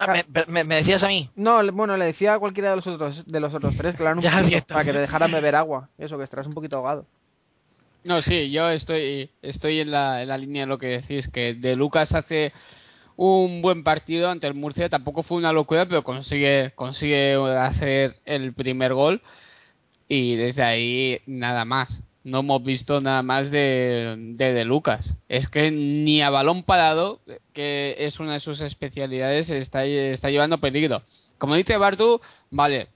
[0.00, 1.28] Ah, me, me- me decías a mí.
[1.34, 4.12] No, bueno, le decía a cualquiera de los otros de los otros tres que le
[4.12, 5.88] un poquito, para que te dejaran beber agua.
[5.98, 7.04] Eso, que estarás un poquito ahogado.
[8.04, 11.54] No, sí, yo estoy, estoy en, la, en la línea de lo que decís, que
[11.54, 12.52] de Lucas hace
[13.16, 18.54] un buen partido ante el Murcia, tampoco fue una locura, pero consigue, consigue hacer el
[18.54, 19.20] primer gol
[20.08, 22.00] y desde ahí nada más.
[22.28, 25.14] No hemos visto nada más de, de, Lucas.
[25.28, 27.20] Es que ni a balón parado,
[27.54, 31.02] que es una de sus especialidades, está, está llevando peligro.
[31.38, 32.88] Como dice Bartu, vale,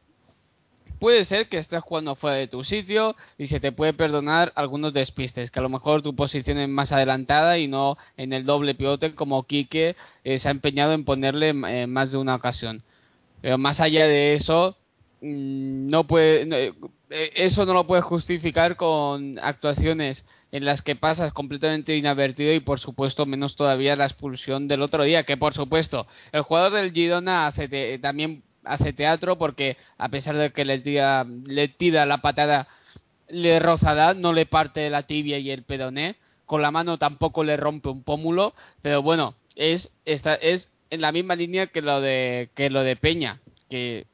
[0.99, 4.93] puede ser que estés jugando fuera de tu sitio y se te puede perdonar algunos
[4.93, 8.75] despistes, que a lo mejor tu posición es más adelantada y no en el doble
[8.75, 12.83] pivote como Quique eh, se ha empeñado en ponerle en más de una ocasión.
[13.41, 14.77] Pero más allá de eso,
[15.23, 16.73] mm, no puede, eh,
[17.35, 22.79] eso no lo puedes justificar con actuaciones en las que pasas completamente inadvertido y por
[22.81, 27.47] supuesto menos todavía la expulsión del otro día, que por supuesto el jugador del Girona
[27.47, 32.19] hace te- también hace teatro porque a pesar de que le tira, le tira la
[32.19, 32.69] patada
[33.29, 37.57] le rozará, no le parte la tibia y el peroné, con la mano tampoco le
[37.57, 42.51] rompe un pómulo, pero bueno, es esta, es en la misma línea que lo de
[42.55, 44.05] que lo de Peña, que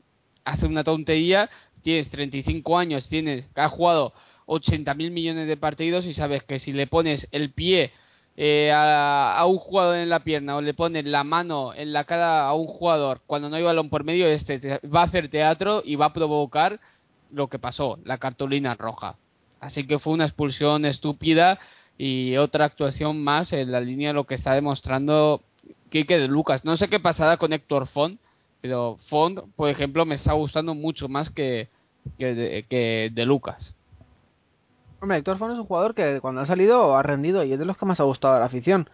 [0.44, 1.50] hace una tontería,
[1.82, 4.12] tienes 35 años, tienes has jugado
[4.46, 7.92] 80 mil millones de partidos y sabes que si le pones el pie
[8.36, 12.04] eh, a, a un jugador en la pierna o le pones la mano en la
[12.04, 15.28] cara a un jugador cuando no hay balón por medio, este te- va a hacer
[15.28, 16.80] teatro y va a provocar
[17.32, 19.16] lo que pasó, la cartulina roja.
[19.60, 21.58] Así que fue una expulsión estúpida
[21.98, 25.42] y otra actuación más en la línea de lo que está demostrando
[25.90, 26.64] Quique de Lucas.
[26.64, 28.20] No sé qué pasará con Héctor Font,
[28.60, 31.68] pero Font, por ejemplo, me está gustando mucho más que,
[32.18, 33.74] que, de, que de Lucas.
[35.00, 37.64] Hombre, Héctor Font es un jugador que cuando ha salido ha rendido y es de
[37.64, 38.90] los que más ha gustado a la afición.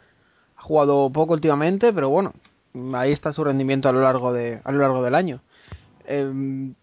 [0.57, 2.35] Ha jugado poco últimamente, pero bueno,
[2.94, 5.40] ahí está su rendimiento a lo largo de a lo largo del año.
[6.07, 6.74] Em,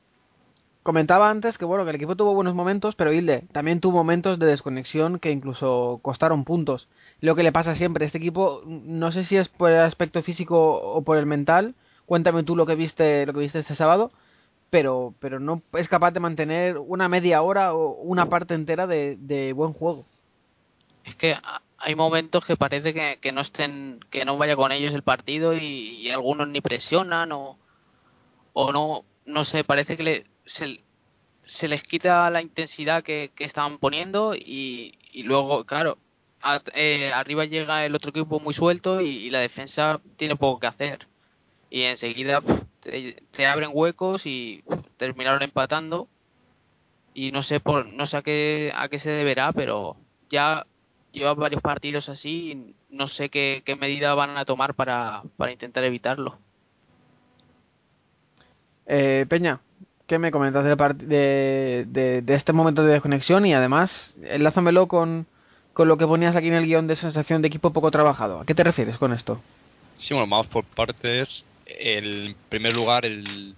[0.81, 4.39] comentaba antes que bueno que el equipo tuvo buenos momentos, pero Hilde también tuvo momentos
[4.39, 6.87] de desconexión que incluso costaron puntos.
[7.19, 10.23] Lo que le pasa siempre a este equipo, no sé si es por el aspecto
[10.23, 11.75] físico o por el mental.
[12.11, 14.11] Cuéntame tú lo que viste lo que viste este sábado,
[14.69, 19.53] pero pero no es capaz de mantener una media hora o una parte entera de,
[19.55, 20.05] buen juego.
[21.05, 21.37] Es que
[21.77, 25.55] hay momentos que parece que, que no estén, que no vaya con ellos el partido
[25.55, 27.57] y, algunos ni presionan o,
[28.51, 33.77] o no, no sé, parece que le, se, les quita la intensidad que, que estaban
[33.77, 35.97] poniendo y, luego, claro,
[36.73, 41.10] eh, arriba llega el otro equipo muy suelto y la defensa tiene poco que hacer.
[41.71, 42.43] Y enseguida
[42.81, 44.63] te, te abren huecos y
[44.97, 46.07] terminaron empatando.
[47.13, 49.95] Y no sé por no sé a qué, a qué se deberá, pero
[50.29, 50.67] ya
[51.11, 55.51] lleva varios partidos así y no sé qué, qué medida van a tomar para, para
[55.51, 56.37] intentar evitarlo.
[58.85, 59.59] Eh, Peña,
[60.07, 63.45] ¿qué me comentas part- de, de, de este momento de desconexión?
[63.45, 65.25] Y además, enlázamelo con,
[65.73, 68.39] con lo que ponías aquí en el guion de sensación de equipo poco trabajado.
[68.41, 69.41] ¿A qué te refieres con esto?
[69.99, 71.45] Sí, bueno, vamos por partes.
[71.79, 73.55] El, en primer lugar, el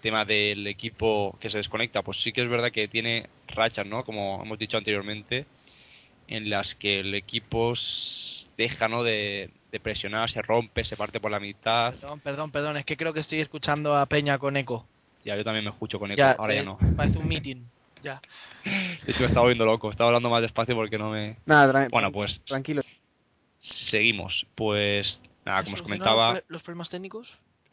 [0.00, 4.04] tema del equipo que se desconecta, pues sí que es verdad que tiene rachas, ¿no?
[4.04, 5.46] Como hemos dicho anteriormente,
[6.28, 9.02] en las que el equipo s- deja ¿no?
[9.04, 11.94] de, de presionar, se rompe, se parte por la mitad.
[11.94, 14.86] Perdón, perdón, perdón, es que creo que estoy escuchando a Peña con eco.
[15.24, 16.78] Ya, yo también me escucho con eco, Ya, ahora ya eh, no.
[16.96, 17.64] Parece un meeting.
[18.02, 18.20] Ya.
[19.06, 21.36] Es que me estaba viendo loco, estaba hablando más despacio porque no me...
[21.46, 22.82] Nada, Bueno, pues tranquilo.
[23.60, 24.44] seguimos.
[24.56, 26.32] Pues nada, ¿Has como os comentaba...
[26.34, 27.28] los pro- ¿Los problemas técnicos?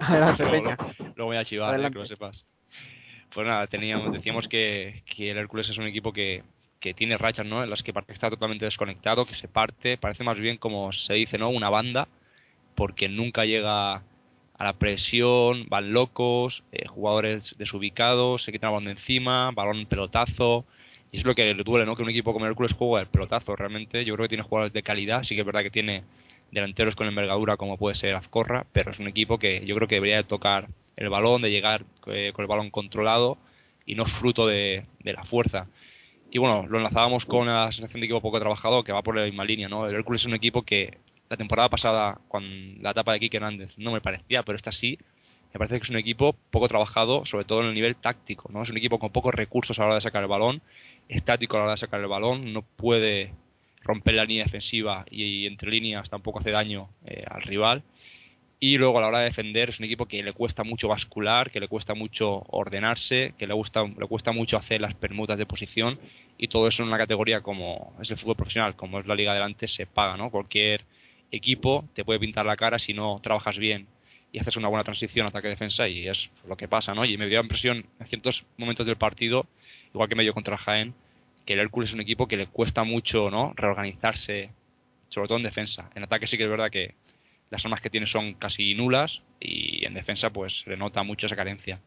[0.00, 0.76] Adelante, Luego, Peña.
[0.98, 2.44] lo, lo voy a chivar, eh, que lo sepas.
[3.34, 6.42] Pues nada, teníamos, decíamos que, que el Hércules es un equipo que,
[6.80, 7.62] que tiene rachas, ¿no?
[7.64, 10.92] En las que parece que está totalmente desconectado, que se parte, parece más bien como
[10.92, 11.48] se dice, ¿no?
[11.48, 12.08] Una banda,
[12.74, 18.84] porque nunca llega a la presión, van locos, eh, jugadores desubicados, se quitan el balón
[18.84, 20.66] de encima, balón pelotazo,
[21.10, 21.96] y es lo que le duele, ¿no?
[21.96, 24.74] Que un equipo como el Hércules juega el pelotazo, realmente yo creo que tiene jugadores
[24.74, 26.04] de calidad, sí que es verdad que tiene
[26.52, 29.96] delanteros con envergadura como puede ser Azcorra, pero es un equipo que yo creo que
[29.96, 33.38] debería de tocar el balón, de llegar eh, con el balón controlado
[33.86, 35.66] y no fruto de, la fuerza.
[36.30, 39.24] Y bueno, lo enlazábamos con la sensación de equipo poco trabajado que va por la
[39.24, 39.86] misma línea, ¿no?
[39.86, 43.70] El Hércules es un equipo que la temporada pasada, con la etapa de Kike Hernández,
[43.78, 44.98] no me parecía, pero esta sí,
[45.52, 48.62] me parece que es un equipo poco trabajado, sobre todo en el nivel táctico, ¿no?
[48.62, 50.62] Es un equipo con pocos recursos a la hora de sacar el balón,
[51.08, 53.32] estático a la hora de sacar el balón, no puede
[53.84, 57.82] romper la línea defensiva y, entre líneas tampoco hace daño eh, al rival.
[58.60, 61.50] Y luego a la hora de defender es un equipo que le cuesta mucho bascular,
[61.50, 65.46] que le cuesta mucho ordenarse, que le, gusta, le cuesta mucho hacer las permutas de
[65.46, 65.98] posición
[66.38, 69.32] y todo eso en una categoría como es el fútbol profesional, como es la Liga
[69.32, 70.30] Adelante, se paga, ¿no?
[70.30, 70.84] Cualquier
[71.32, 73.88] equipo te puede pintar la cara si no trabajas bien
[74.32, 77.04] y haces una buena transición ataque-defensa y es lo que pasa, ¿no?
[77.04, 79.46] Y me dio la impresión en ciertos momentos del partido,
[79.92, 80.94] igual que medio contra el Jaén,
[81.46, 83.52] que el Hércules es un equipo que le cuesta mucho, ¿no?
[83.56, 84.50] Reorganizarse,
[85.08, 85.90] sobre todo en defensa.
[85.94, 86.94] En ataque sí que es verdad que
[87.50, 91.36] las armas que tiene son casi nulas y en defensa pues le nota mucho esa
[91.36, 91.80] carencia.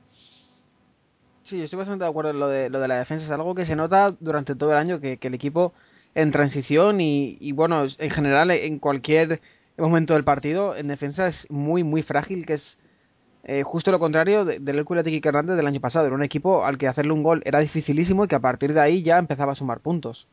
[1.45, 3.25] Sí, estoy bastante de acuerdo en lo de, lo de la defensa.
[3.25, 5.73] Es algo que se nota durante todo el año, que, que el equipo
[6.15, 9.41] en transición y, y, bueno, en general en cualquier
[9.77, 12.77] momento del partido, en defensa es muy, muy frágil, que es
[13.45, 16.05] eh, justo lo contrario de- del Hércules de Quique Hernández del año pasado.
[16.05, 18.81] Era un equipo al que hacerle un gol era dificilísimo y que a partir de
[18.81, 20.27] ahí ya empezaba a sumar puntos.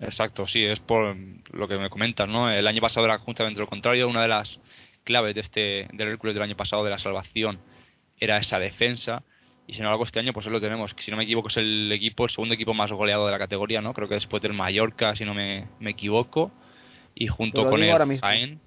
[0.00, 1.16] Exacto, sí, es por
[1.52, 2.50] lo que me comentas, ¿no?
[2.50, 4.58] El año pasado era justamente lo contrario, una de las
[5.04, 7.58] claves de este del Hércules del año pasado de la salvación
[8.18, 9.22] era esa defensa
[9.66, 12.24] y sin embargo este año pues lo tenemos, si no me equivoco es el equipo,
[12.24, 13.94] el segundo equipo más goleado de la categoría, ¿no?
[13.94, 16.50] Creo que después del Mallorca, si no me, me equivoco,
[17.14, 17.88] y junto con el.
[18.20, 18.60] Jaén,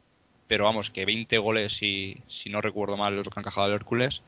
[0.49, 3.73] pero vamos, que 20 goles si, si no recuerdo mal los que han encajado el
[3.73, 4.21] Hércules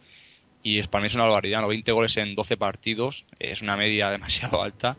[0.64, 1.68] y es, para mí es una barbaridad, ¿no?
[1.68, 4.96] 20 goles en 12 partidos, es una media demasiado alta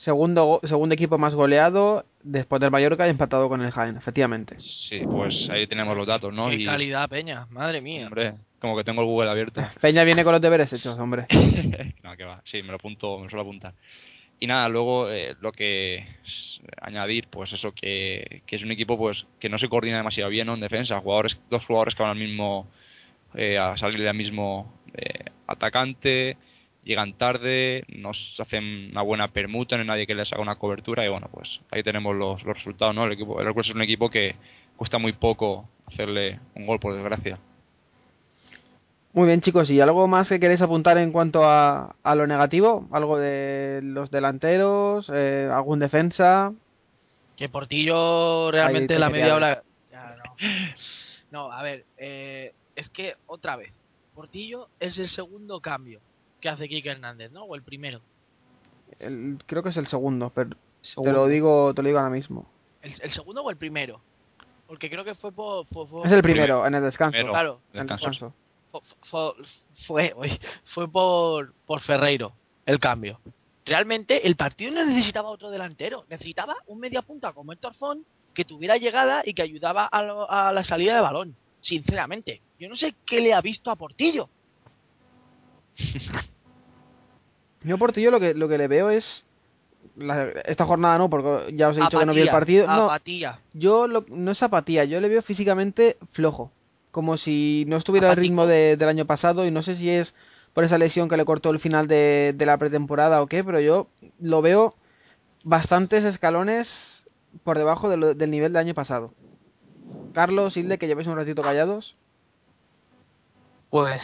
[0.00, 4.56] Segundo, go- segundo equipo más goleado después del Mallorca y empatado con el Jaén, efectivamente.
[4.60, 6.48] Sí, pues ahí tenemos los datos, ¿no?
[6.50, 7.46] Qué y, calidad, Peña.
[7.50, 8.06] Madre mía.
[8.06, 9.60] hombre, como que tengo el Google abierto.
[9.80, 11.26] Peña viene con los deberes hechos, hombre.
[12.04, 12.40] no, que va.
[12.44, 13.74] Sí, me lo apunto, me lo suelo apuntar.
[14.40, 16.06] Y nada, luego eh, lo que
[16.80, 20.48] añadir, pues eso, que, que es un equipo pues que no se coordina demasiado bien
[20.48, 21.00] en defensa.
[21.00, 22.68] Jugadores, dos jugadores que van al mismo,
[23.34, 26.36] eh, a salir del mismo eh, atacante,
[26.84, 31.04] llegan tarde, no hacen una buena permuta, no hay nadie que les haga una cobertura
[31.04, 33.04] y bueno, pues ahí tenemos los, los resultados, ¿no?
[33.04, 34.36] El equipo, el es un equipo que
[34.76, 37.38] cuesta muy poco hacerle un gol, por desgracia.
[39.14, 42.86] Muy bien, chicos, ¿y algo más que queréis apuntar en cuanto a, a lo negativo?
[42.92, 45.10] ¿Algo de los delanteros?
[45.12, 46.52] Eh, ¿Algún defensa?
[47.36, 49.62] Que Portillo realmente Ahí la media hora.
[49.90, 50.34] Ya, no.
[51.30, 53.72] No, a ver, eh, es que otra vez,
[54.14, 56.00] Portillo es el segundo cambio
[56.40, 57.44] que hace Kike Hernández, ¿no?
[57.44, 58.00] O el primero.
[58.98, 62.46] El- creo que es el segundo, pero te lo digo, te lo digo ahora mismo.
[62.82, 64.00] ¿El, el segundo o el primero?
[64.66, 65.66] Porque creo que fue por.
[65.66, 67.12] fue- fue- Es el primero, en el descanso.
[67.12, 67.32] Primero.
[67.32, 68.34] Claro, En el Descanso.
[69.10, 69.32] Fue,
[69.86, 70.14] fue,
[70.74, 72.32] fue, por, por Ferreiro
[72.66, 73.20] el cambio.
[73.64, 78.44] Realmente el partido no necesitaba otro delantero, necesitaba un media punta como Héctor Font que
[78.44, 81.34] tuviera llegada y que ayudaba a, lo- a la salida de balón.
[81.60, 84.28] Sinceramente, yo no sé qué le ha visto a Portillo.
[87.64, 89.24] Yo a Portillo lo que, lo que le veo es...
[89.96, 92.66] la- esta jornada no, porque ya os he dicho que no vi el partido.
[92.66, 93.40] No, apatía.
[93.52, 96.52] yo lo- no es apatía, yo le veo físicamente flojo.
[96.98, 100.12] Como si no estuviera al ritmo de- del año pasado y no sé si es
[100.52, 103.60] por esa lesión que le cortó el final de, de la pretemporada o qué, pero
[103.60, 103.86] yo
[104.18, 104.74] lo veo
[105.44, 106.68] bastantes escalones
[107.44, 109.14] por debajo de lo- del nivel del año pasado.
[110.12, 111.94] Carlos, Hilde, que llevéis un ratito callados.
[113.70, 114.00] Pues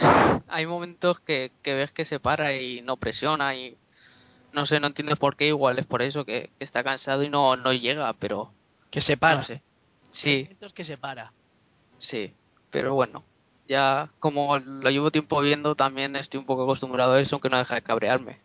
[0.47, 3.75] hay momentos que, que ves que se para y no presiona y
[4.53, 7.29] no sé, no entiendes por qué, igual es por eso que, que está cansado y
[7.29, 8.53] no, no llega, pero
[8.89, 9.39] Que se para.
[9.39, 9.61] no sé.
[10.13, 11.33] Sí, Momentos que se para.
[11.99, 12.33] sí,
[12.75, 13.23] pero bueno,
[13.69, 17.57] ya como lo llevo tiempo viendo también estoy un poco acostumbrado a eso, aunque no
[17.57, 18.41] deja de cabrearme.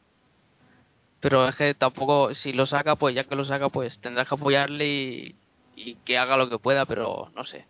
[1.19, 4.37] Pero es que tampoco, si lo saca, pues ya que lo saca, pues tendrás que
[4.37, 5.37] apoyarle y,
[5.75, 7.67] y que haga lo que pueda, pero no sé.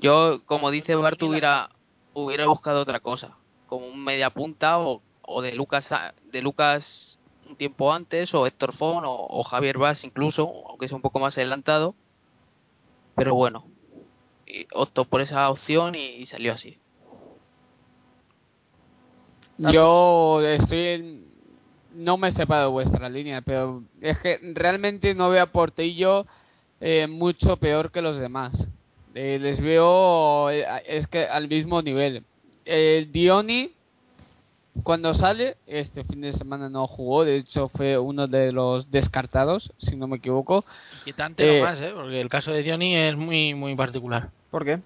[0.00, 1.70] Yo, como dice Bart, hubiera,
[2.12, 3.36] hubiera buscado otra cosa,
[3.68, 5.84] como un media punta o, o de Lucas
[6.24, 10.96] de Lucas un tiempo antes, o Héctor Fon, o, o Javier Vaz incluso, aunque sea
[10.96, 11.94] un poco más adelantado.
[13.14, 13.66] Pero bueno,
[14.72, 16.78] optó por esa opción y, salió así.
[19.58, 21.24] Yo estoy en-
[21.94, 26.26] no me he separado de vuestra línea, pero es que realmente no veo a Portillo
[26.80, 28.52] eh, mucho peor que los demás.
[29.14, 32.24] Eh, les veo eh, es que al mismo nivel.
[32.64, 33.72] El Dioni
[34.82, 39.70] cuando sale este fin de semana no jugó, de hecho fue uno de los descartados,
[39.78, 40.64] si no me equivoco.
[40.98, 41.92] Inquietante Eh, nomás, ¿eh?
[41.94, 44.30] Porque el caso de Diony es muy, muy particular.
[44.50, 44.80] ¿Por qué?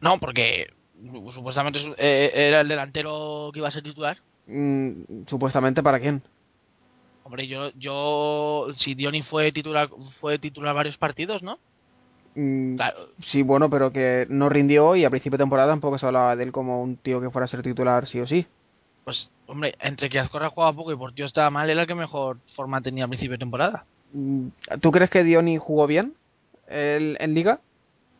[0.00, 4.18] No, porque su- supuestamente su- eh, era el delantero que iba a ser titular.
[4.46, 6.22] Mm, Supuestamente para quién.
[7.24, 9.88] Hombre, yo, yo, si Diony fue titular,
[10.20, 11.58] fue titular varios partidos, ¿no?
[12.36, 16.06] Mm, Claro, Sí, bueno, pero que no rindió y a principio de temporada tampoco se
[16.06, 18.46] hablaba de él como un tío que fuera a ser titular sí o sí.
[19.06, 22.38] Pues, hombre, entre que Azcorra jugaba poco y Portillo estaba mal, era el que mejor
[22.56, 23.84] forma tenía al principio de temporada.
[24.12, 24.48] Mm,
[24.80, 26.14] ¿Tú crees que Dioni jugó bien
[26.66, 27.60] el- en Liga?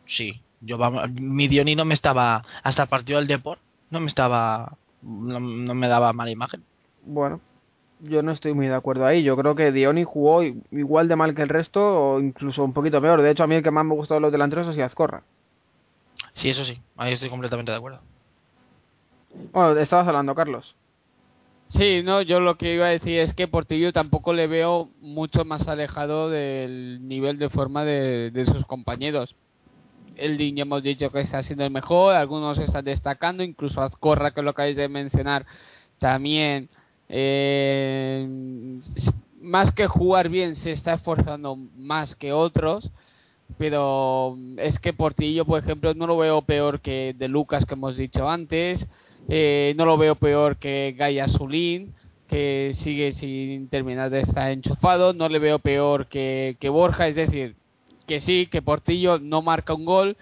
[0.05, 3.59] Sí, yo vamos, mi Diony no me estaba, hasta el partido del Deport,
[3.89, 6.63] no me estaba, no, no me daba mala imagen.
[7.05, 7.41] Bueno,
[7.99, 9.23] yo no estoy muy de acuerdo ahí.
[9.23, 11.81] Yo creo que Dioni jugó igual de mal que el resto
[12.13, 13.21] o incluso un poquito peor.
[13.21, 15.23] De hecho, a mí el que más me gustó de los delanteros ha sido Azcorra.
[16.35, 17.99] Sí, eso sí, ahí estoy completamente de acuerdo.
[19.51, 20.75] Bueno, estabas hablando, Carlos.
[21.69, 25.43] Sí, no, yo lo que iba a decir es que Portillo tampoco le veo mucho
[25.43, 29.35] más alejado del nivel de forma de, de sus compañeros.
[30.15, 34.41] El ya hemos dicho que está siendo el mejor, algunos están destacando, incluso Azcorra, que
[34.41, 35.45] lo acabáis de mencionar,
[35.99, 36.69] también
[37.09, 38.79] eh,
[39.41, 42.89] más que jugar bien se está esforzando más que otros,
[43.57, 47.95] pero es que Portillo, por ejemplo, no lo veo peor que de Lucas que hemos
[47.95, 48.85] dicho antes,
[49.27, 51.93] eh, no lo veo peor que Gaia Zulín,
[52.27, 55.13] que sigue sin terminar de estar enchufado.
[55.13, 57.55] No le veo peor que, que Borja, es decir,
[58.07, 60.17] que sí, que Portillo no marca un gol,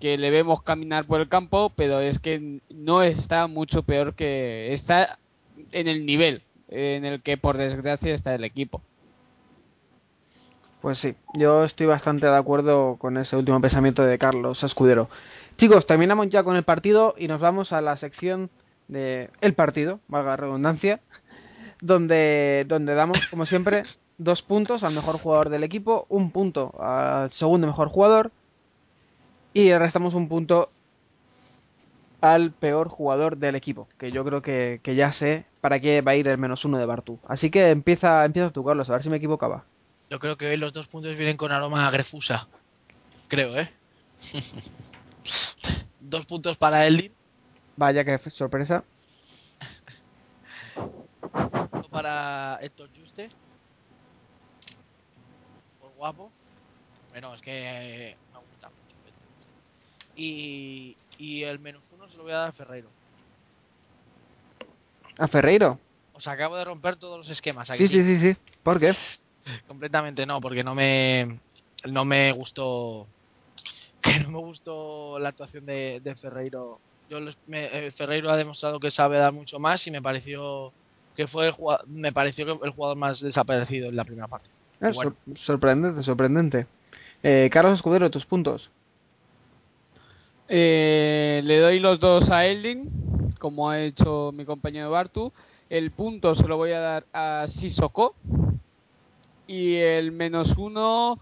[0.00, 4.72] que le vemos caminar por el campo, pero es que no está mucho peor que.
[4.72, 5.18] Está
[5.72, 8.82] en el nivel en el que, por desgracia, está el equipo.
[10.80, 15.08] Pues sí, yo estoy bastante de acuerdo con ese último pensamiento de Carlos Escudero.
[15.58, 18.48] Chicos, terminamos ya con el partido y nos vamos a la sección
[18.86, 21.00] de el partido, valga la redundancia,
[21.80, 23.82] donde, donde damos, como siempre,
[24.18, 28.30] dos puntos al mejor jugador del equipo, un punto al segundo mejor jugador
[29.52, 30.70] y restamos un punto
[32.20, 36.12] al peor jugador del equipo, que yo creo que, que ya sé para qué va
[36.12, 37.18] a ir el menos uno de Bartu.
[37.26, 39.64] Así que empieza, empieza tú, Carlos, a ver si me equivocaba.
[40.08, 42.46] Yo creo que hoy los dos puntos vienen con aroma a grefusa.
[43.26, 43.72] Creo, ¿eh?
[46.00, 47.12] dos puntos para Eldin,
[47.76, 48.82] Vaya que sorpresa.
[51.90, 53.30] para Héctor Juste.
[55.80, 56.30] Por guapo.
[57.10, 58.78] Bueno, es que me gusta mucho.
[60.16, 62.88] Y, y el menos uno se lo voy a dar a Ferreiro.
[65.18, 65.78] ¿A Ferreiro?
[66.14, 67.88] O sea, acabo de romper todos los esquemas Sí, aquí.
[67.88, 68.36] sí, sí, sí.
[68.62, 68.96] ¿Por qué?
[69.66, 71.38] Completamente no, porque no me
[71.84, 73.06] no me gustó
[74.02, 76.78] que no me gustó la actuación de, de Ferreiro.
[77.10, 80.72] Yo me- eh, Ferreiro ha demostrado que sabe dar mucho más y me pareció
[81.16, 81.54] que fue el
[81.88, 84.48] me pareció que el jugador más desaparecido en la primera parte.
[84.80, 85.14] Ah, Bueno.
[85.26, 86.66] sor- sorprendente, sorprendente.
[87.22, 88.70] Eh, Carlos Escudero, tus puntos.
[90.48, 95.32] Eh, le doy los dos a Eldin, como ha hecho mi compañero Bartu.
[95.68, 98.14] El punto se lo voy a dar a Sissoko.
[99.46, 101.18] Y el menos uno.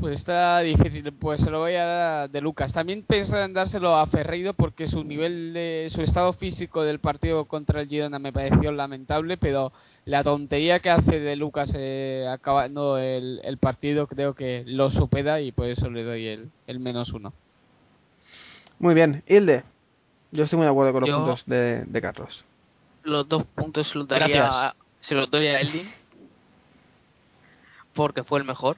[0.00, 2.72] Pues está difícil, pues se lo voy a dar a de Lucas.
[2.72, 7.46] También pienso en dárselo a Ferreiro porque su nivel de su estado físico del partido
[7.46, 9.72] contra el Girona me pareció lamentable, pero
[10.04, 15.40] la tontería que hace de Lucas eh, acabando el, el partido creo que lo supera
[15.40, 17.32] y por eso le doy el, el menos uno.
[18.78, 19.24] Muy bien.
[19.26, 19.64] Hilde.
[20.30, 22.44] Yo estoy muy de acuerdo con los Yo- puntos de, de Carlos.
[23.02, 25.88] Los dos puntos se los daría se los doy a Eldin
[27.94, 28.76] porque fue el mejor.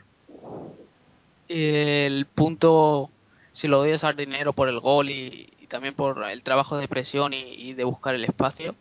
[1.53, 3.11] El punto
[3.53, 6.86] se lo doy a Sardinero por el gol y, y también por el trabajo de
[6.86, 8.76] presión y, y de buscar el espacio.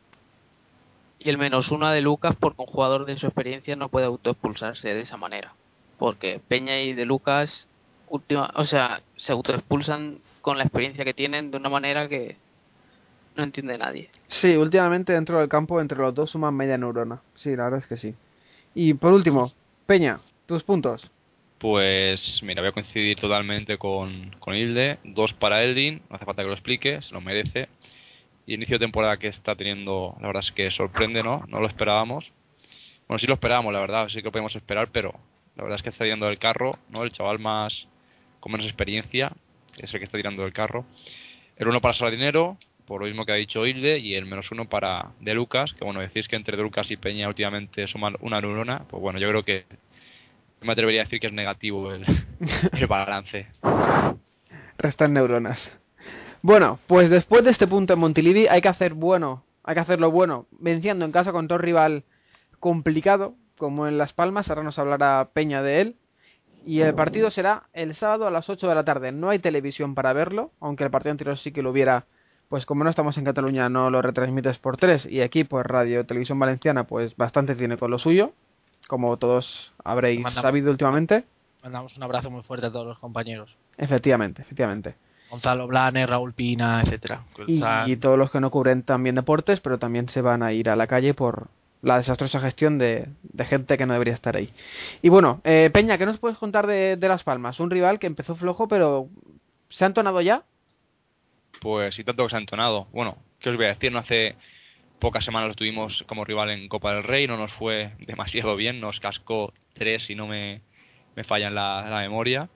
[1.18, 4.94] Y el menos uno de Lucas porque un jugador de su experiencia no puede autoexpulsarse
[4.94, 5.54] de esa manera.
[5.98, 7.68] Porque Peña y de Lucas
[8.08, 12.38] última, o sea, se autoexpulsan con la experiencia que tienen de una manera que
[13.36, 14.10] no entiende nadie.
[14.28, 17.22] Sí, últimamente dentro del campo entre los dos suman media neurona.
[17.36, 18.14] Sí, la verdad es que sí.
[18.76, 19.52] Y por último,
[19.88, 21.10] Peña, tus puntos.
[21.60, 24.98] Pues mira, voy a coincidir totalmente con, con Hilde.
[25.04, 27.68] Dos para Eldin, no hace falta que lo explique, se lo merece.
[28.46, 31.44] Y inicio de temporada que está teniendo, la verdad es que sorprende, ¿no?
[31.50, 32.32] No lo esperábamos.
[33.10, 35.14] Bueno, sí lo esperábamos, la verdad, sí que lo podíamos esperar, pero
[35.58, 37.04] la verdad es que está tirando del carro, ¿no?
[37.04, 37.88] El chaval más
[38.40, 39.34] con menos experiencia
[39.78, 40.86] es el que está tirando del carro.
[41.58, 44.70] El uno para Saladinero, por lo mismo que ha dicho Hilde, y el menos uno
[44.70, 48.40] para De Lucas, que bueno, decís que entre De Lucas y Peña últimamente suman una
[48.40, 49.66] neurona, pues bueno, yo creo que
[50.62, 52.06] me atrevería a decir que es negativo el,
[52.74, 53.48] el balance.
[54.78, 55.70] Restan neuronas.
[56.42, 60.10] Bueno, pues después de este punto en Montilivi hay que hacer bueno, hay que hacerlo
[60.10, 62.04] bueno, venciendo en casa contra un rival
[62.60, 65.96] complicado, como en Las Palmas, ahora nos hablará Peña de él.
[66.66, 69.12] Y el partido será el sábado a las 8 de la tarde.
[69.12, 72.06] No hay televisión para verlo, aunque el partido anterior sí que lo hubiera.
[72.50, 75.06] Pues como no estamos en Cataluña, no lo retransmites por tres.
[75.06, 78.34] Y aquí, pues Radio Televisión Valenciana, pues bastante tiene con lo suyo.
[78.90, 81.24] Como todos habréis Mandamos- sabido últimamente.
[81.62, 83.56] Mandamos un abrazo muy fuerte a todos los compañeros.
[83.78, 84.96] Efectivamente, efectivamente.
[85.30, 87.22] Gonzalo Blanes, Raúl Pina, etcétera.
[87.46, 90.76] Y, todos los que no cubren también deportes, pero también se van a ir a
[90.76, 91.50] la calle por
[91.84, 94.52] la desastrosa gestión de, de gente que no debería estar ahí.
[95.04, 97.60] Y bueno, eh, Peña, ¿qué nos puedes contar de, de Las Palmas?
[97.60, 99.06] Un rival que empezó flojo, pero
[99.70, 100.42] ¿se ha entonado ya?
[101.62, 102.88] Pues y tanto que se ha entonado.
[102.92, 103.92] Bueno, ¿qué os voy a decir?
[103.92, 104.36] No hace
[105.00, 108.80] pocas semanas lo tuvimos como rival en Copa del Rey, no nos fue demasiado bien,
[108.80, 110.62] nos cascó tres si no me,
[111.16, 112.50] me falla en la, la memoria.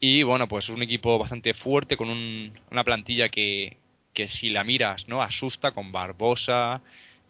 [0.00, 3.76] Y bueno, pues es un equipo bastante fuerte con un- una plantilla que,
[4.12, 5.22] que si la miras, ¿no?
[5.22, 6.82] Asusta con Barbosa,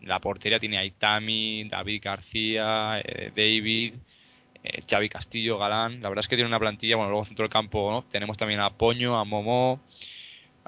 [0.02, 3.94] la portería tiene a Itami, David García, eh, David,
[4.64, 6.02] eh, Xavi Castillo, Galán.
[6.02, 8.02] La verdad es que tiene una plantilla, bueno, luego centro del campo, ¿no?
[8.10, 9.80] Tenemos también a Poño, a Momo,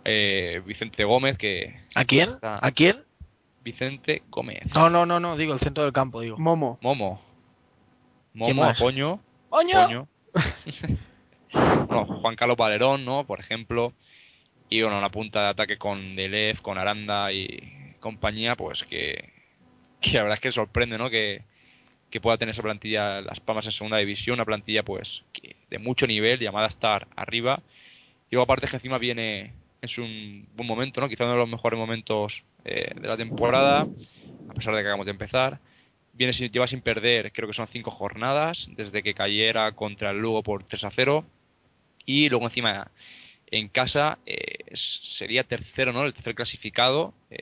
[0.04, 1.80] eh, Vicente Gómez, que...
[1.94, 2.28] ¿A quién?
[2.30, 2.96] está- ¿A quién?
[3.62, 4.62] Vicente Gómez.
[4.74, 6.38] No, no, no, no, digo el centro del campo, digo.
[6.38, 6.78] Momo.
[6.80, 7.20] Momo.
[8.32, 8.78] ¿Quién Momo, más?
[8.78, 9.20] Poño.
[9.50, 9.86] ¡Oño!
[9.86, 10.08] Poño.
[11.86, 13.24] bueno, Juan Carlos Valerón, ¿no?
[13.24, 13.92] Por ejemplo.
[14.68, 19.32] Y bueno, una punta de ataque con Delef, con Aranda y compañía, pues que,
[20.00, 21.08] que la verdad es que sorprende, ¿no?
[21.08, 21.42] Que,
[22.10, 25.78] que pueda tener esa plantilla Las Palmas en segunda división, una plantilla pues que de
[25.78, 27.62] mucho nivel, llamada a estar arriba.
[28.30, 29.52] Y luego aparte que encima viene
[29.82, 31.08] en su buen momento, ¿no?
[31.08, 32.32] Quizá uno de los mejores momentos
[32.64, 33.88] eh, de la temporada,
[34.48, 35.60] a pesar de que acabamos de empezar.
[36.12, 40.18] Viene sin, lleva sin perder, creo que son cinco jornadas, desde que cayera contra el
[40.20, 41.26] Lugo por 3 a 0.
[42.06, 42.90] Y luego encima
[43.46, 46.04] en casa eh, es- sería tercero, ¿no?
[46.04, 47.38] El tercer clasificado eh,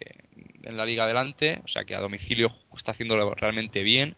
[0.65, 4.17] en la liga adelante, o sea que a domicilio está haciéndolo realmente bien.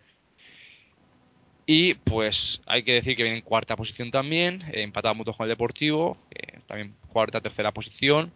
[1.71, 5.45] Y pues hay que decir que viene en cuarta posición también, eh, empatado mucho con
[5.45, 8.33] el Deportivo, eh, también cuarta, tercera posición.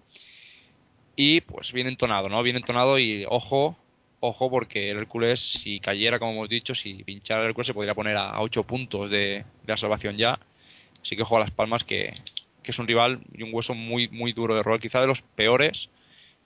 [1.16, 2.42] Y pues bien entonado, ¿no?
[2.42, 3.78] Bien entonado y ojo,
[4.20, 7.94] ojo porque el Hércules si cayera, como hemos dicho, si pinchara el Hércules se podría
[7.94, 10.38] poner a 8 puntos de, de la salvación ya.
[11.00, 12.12] Así que ojo a Las Palmas que,
[12.62, 15.22] que es un rival y un hueso muy muy duro de roer, quizá de los
[15.36, 15.88] peores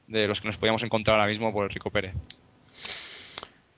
[0.06, 2.14] de los que nos podíamos encontrar ahora mismo por el Rico Pérez.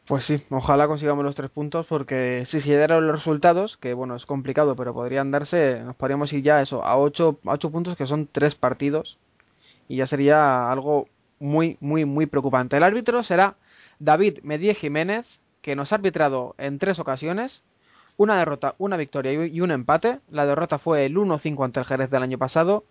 [0.09, 4.17] Pues sí, ojalá consigamos los tres puntos porque si se dieran los resultados, que bueno,
[4.17, 7.95] es complicado, pero podrían darse, nos podríamos ir ya eso, a ocho, a ocho puntos
[7.95, 9.19] que son tres partidos
[9.87, 11.09] y ya sería algo
[11.41, 12.79] muy, muy, muy preocupante.
[12.79, 13.57] El árbitro será
[13.99, 15.27] David Medie Jiménez,
[15.61, 17.63] que nos ha arbitrado en tres ocasiones,
[18.17, 20.21] una derrota, una victoria y y un empate.
[20.31, 22.85] La derrota fue el 1-5 ante el Jerez del año pasado.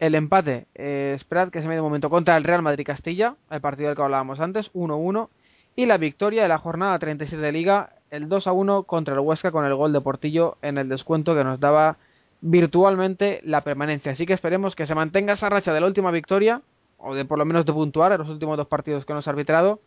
[0.00, 3.36] El empate, eh, esperad que se me dé un momento, contra el Real Madrid Castilla,
[3.50, 5.30] el partido del que hablábamos antes, 1-1
[5.76, 9.20] y la victoria de la jornada 37 de Liga, el 2 a 1 contra el
[9.20, 11.98] Huesca con el gol de Portillo en el descuento que nos daba
[12.40, 14.12] virtualmente la permanencia.
[14.12, 16.62] Así que esperemos que se mantenga esa racha de la última victoria,
[16.96, 19.30] o de por lo menos de puntuar en los últimos dos partidos que nos ha
[19.30, 19.80] arbitrado.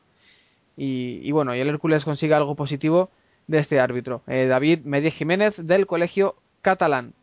[0.77, 3.09] Y, bueno, y el Hércules consiga algo positivo
[3.47, 7.13] de este árbitro, eh, David Medí Jiménez del Colegio Catalán.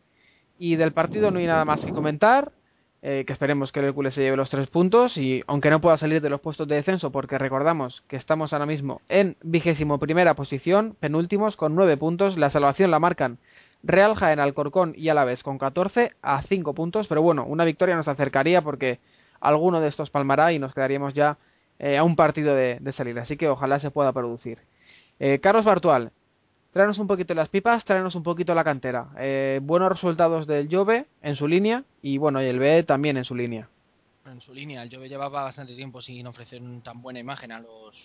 [0.59, 2.51] Y del partido no hay nada más que comentar.
[3.01, 5.97] Eh, que esperemos que el Hércules se lleve los tres puntos y aunque no pueda
[5.97, 10.33] salir de los puestos de descenso porque recordamos que estamos ahora mismo en vigésimo primera
[10.33, 13.37] posición, penúltimos con nueve puntos, la salvación la marcan
[13.83, 18.07] Real Jaén, Alcorcón y Alavés con 14 a 5 puntos, pero bueno, una victoria nos
[18.07, 18.99] acercaría porque
[19.39, 21.37] alguno de estos palmará y nos quedaríamos ya
[21.79, 24.57] eh, a un partido de, de salir, así que ojalá se pueda producir.
[25.19, 26.11] Eh, Carlos Bartual,
[26.77, 29.07] tráenos un poquito las pipas, tráenos un poquito la cantera.
[29.17, 33.25] Eh, buenos resultados del Jove en su línea y bueno, y el B también en
[33.25, 33.67] su línea.
[34.27, 37.95] En su línea, el Jove llevaba bastante tiempo sin ofrecer tan buena imagen a los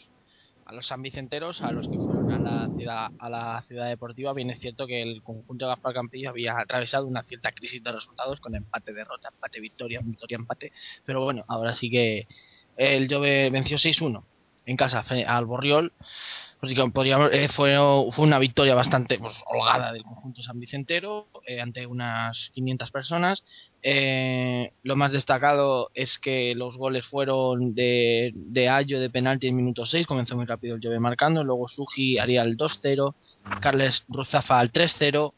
[0.64, 4.32] a los sanvicenteros, a los que fueron a la ciudad a la ciudad deportiva.
[4.32, 7.92] Bien es cierto que el conjunto de Gaspar Campillo había atravesado una cierta crisis de
[7.92, 10.72] resultados con empate, derrota, empate, victoria, victoria, empate.
[11.04, 12.26] Pero bueno, ahora sí que
[12.78, 14.24] el Jove venció 6-1
[14.64, 15.92] en casa al Borriol.
[16.62, 17.76] Pues, podríamos- eh, fue,
[18.18, 23.42] una victoria bastante pues, holgada del conjunto San Vicentero eh, ante unas 500 personas.
[23.82, 29.56] Eh, lo más destacado es que los goles fueron de, de Ayo de penalti en
[29.56, 33.12] minuto 6, comenzó muy rápido el Jove marcando, luego Suji haría el 2-0,
[33.60, 35.32] Carles Ruzafa al 3-0.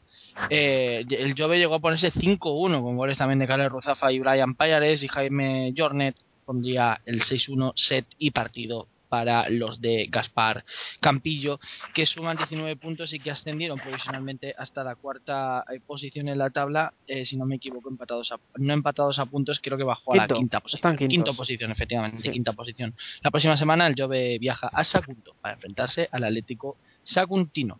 [0.51, 4.53] Eh, el Jove llegó a ponerse 5-1 con goles también de Carles Ruzafa y Brian
[4.53, 6.15] Payares y Jaime Jornet
[6.45, 10.65] pondría el 6-1 set y partido para los de Gaspar
[10.99, 11.61] Campillo
[11.93, 16.49] que suman 19 puntos y que ascendieron provisionalmente hasta la cuarta eh, posición en la
[16.49, 20.11] tabla eh, si no me equivoco empatados a, no empatados a puntos creo que bajó
[20.11, 20.97] a Quinto, la quinta posición.
[20.97, 22.31] Quinta posición efectivamente Sí.
[22.31, 22.93] quinta posición.
[23.21, 27.79] La próxima semana el Jove viaja a Sagunto para enfrentarse al Atlético Saguntino.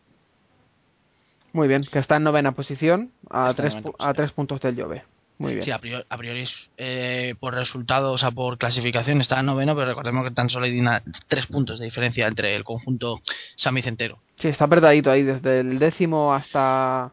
[1.51, 5.03] Muy bien, que está en novena posición a tres, novena a tres puntos del Jove.
[5.38, 5.65] Muy bien.
[5.65, 6.45] Sí, a priori, a priori
[6.77, 10.79] eh, por resultados, o sea, por clasificación está noveno, pero recordemos que tan solo hay
[10.79, 13.19] una- tres puntos de diferencia entre el conjunto
[13.55, 14.19] San Vicentero.
[14.38, 17.11] Sí, está apretadito ahí, desde el décimo hasta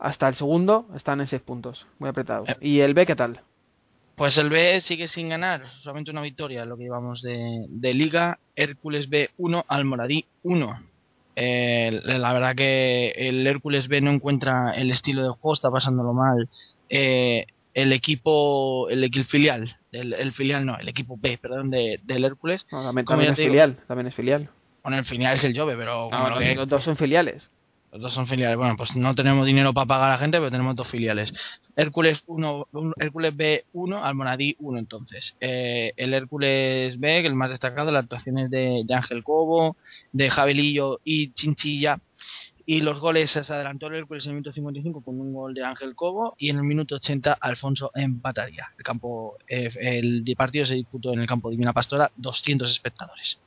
[0.00, 2.48] hasta el segundo están en seis puntos, muy apretados.
[2.48, 2.56] Eh.
[2.60, 3.40] ¿Y el B qué tal?
[4.14, 8.38] Pues el B sigue sin ganar, solamente una victoria, lo que llevamos de, de Liga.
[8.54, 10.82] Hércules B 1, Almoradí 1.
[11.36, 16.12] Eh, la verdad que el Hércules B no encuentra el estilo de juego, está pasándolo
[16.12, 16.48] mal.
[16.88, 22.00] Eh, el equipo, el, equipo filial, el, el filial no, el equipo B, perdón, de,
[22.02, 24.48] del Hércules, No, también también es digo- filial, también es filial.
[24.82, 27.50] bueno, el filial es el Jove, pero No, los, que- los dos son filiales.
[27.90, 28.58] Los dos son filiales.
[28.58, 31.32] Bueno, pues no tenemos dinero para pagar a la gente, pero tenemos dos filiales.
[31.74, 32.66] Hércules 1,
[33.00, 35.34] Hércules B 1, Almonadí 1 entonces.
[35.40, 39.76] Eh, el Hércules B, que el más destacado, las actuaciones de, de Ángel Cobo,
[40.12, 41.98] de Javelillo y Chinchilla.
[42.70, 45.64] Y los goles se adelantó el Hércules en el minuto 55 con un gol de
[45.64, 48.74] Ángel Cobo y en el minuto 80 Alfonso empataría.
[48.76, 53.38] El campo eh, el partido se disputó en el campo Divina Pastora, 200 espectadores.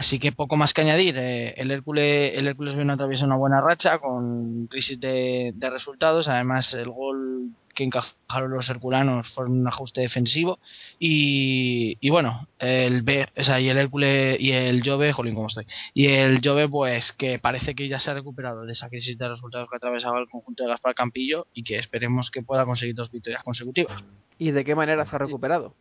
[0.00, 1.14] Así que poco más que añadir.
[1.18, 6.26] eh, el Hércules el Hércules viene atraviesa una buena racha con crisis de, de resultados.
[6.26, 10.58] Además, el gol que encajaron los herculanos fue un ajuste defensivo.
[10.98, 15.48] Y, y bueno, el B, o sea, y el Hércules y el Jove, jolín, ¿cómo
[15.48, 15.66] estoy?
[15.92, 19.28] Y el Jove, pues que parece que ya se ha recuperado de esa crisis de
[19.28, 23.10] resultados que atravesaba el conjunto de Gaspar Campillo y que esperemos que pueda conseguir dos
[23.10, 24.02] victorias consecutivas.
[24.38, 25.74] ¿Y de qué manera se ha recuperado?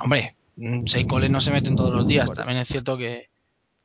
[0.00, 0.34] Hombre,
[0.86, 2.30] seis goles no se meten todos los días.
[2.32, 3.28] También es cierto que,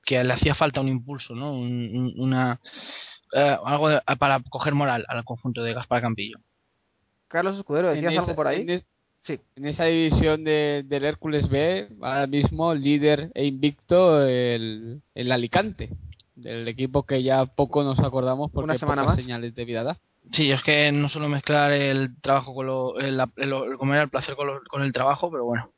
[0.05, 1.53] que le hacía falta un impulso, ¿no?
[1.53, 2.59] Un- un- una
[3.33, 6.37] eh, algo de- para coger moral al conjunto de Gaspar Campillo.
[7.27, 8.61] Carlos Escudero, ¿decías En algo esa- por ahí?
[8.61, 8.85] En, es-
[9.23, 9.37] Sí.
[9.57, 15.89] en esa división de, del Hércules B, ahora mismo líder e invicto el, el Alicante,
[16.35, 19.23] del equipo que ya poco nos acordamos porque Una semana pocas más.
[19.25, 19.97] señales de vida da.
[20.31, 24.09] Sí, es que no suelo mezclar el trabajo con lo, el, el- el comer el
[24.09, 25.71] placer con, lo- con el trabajo, pero bueno,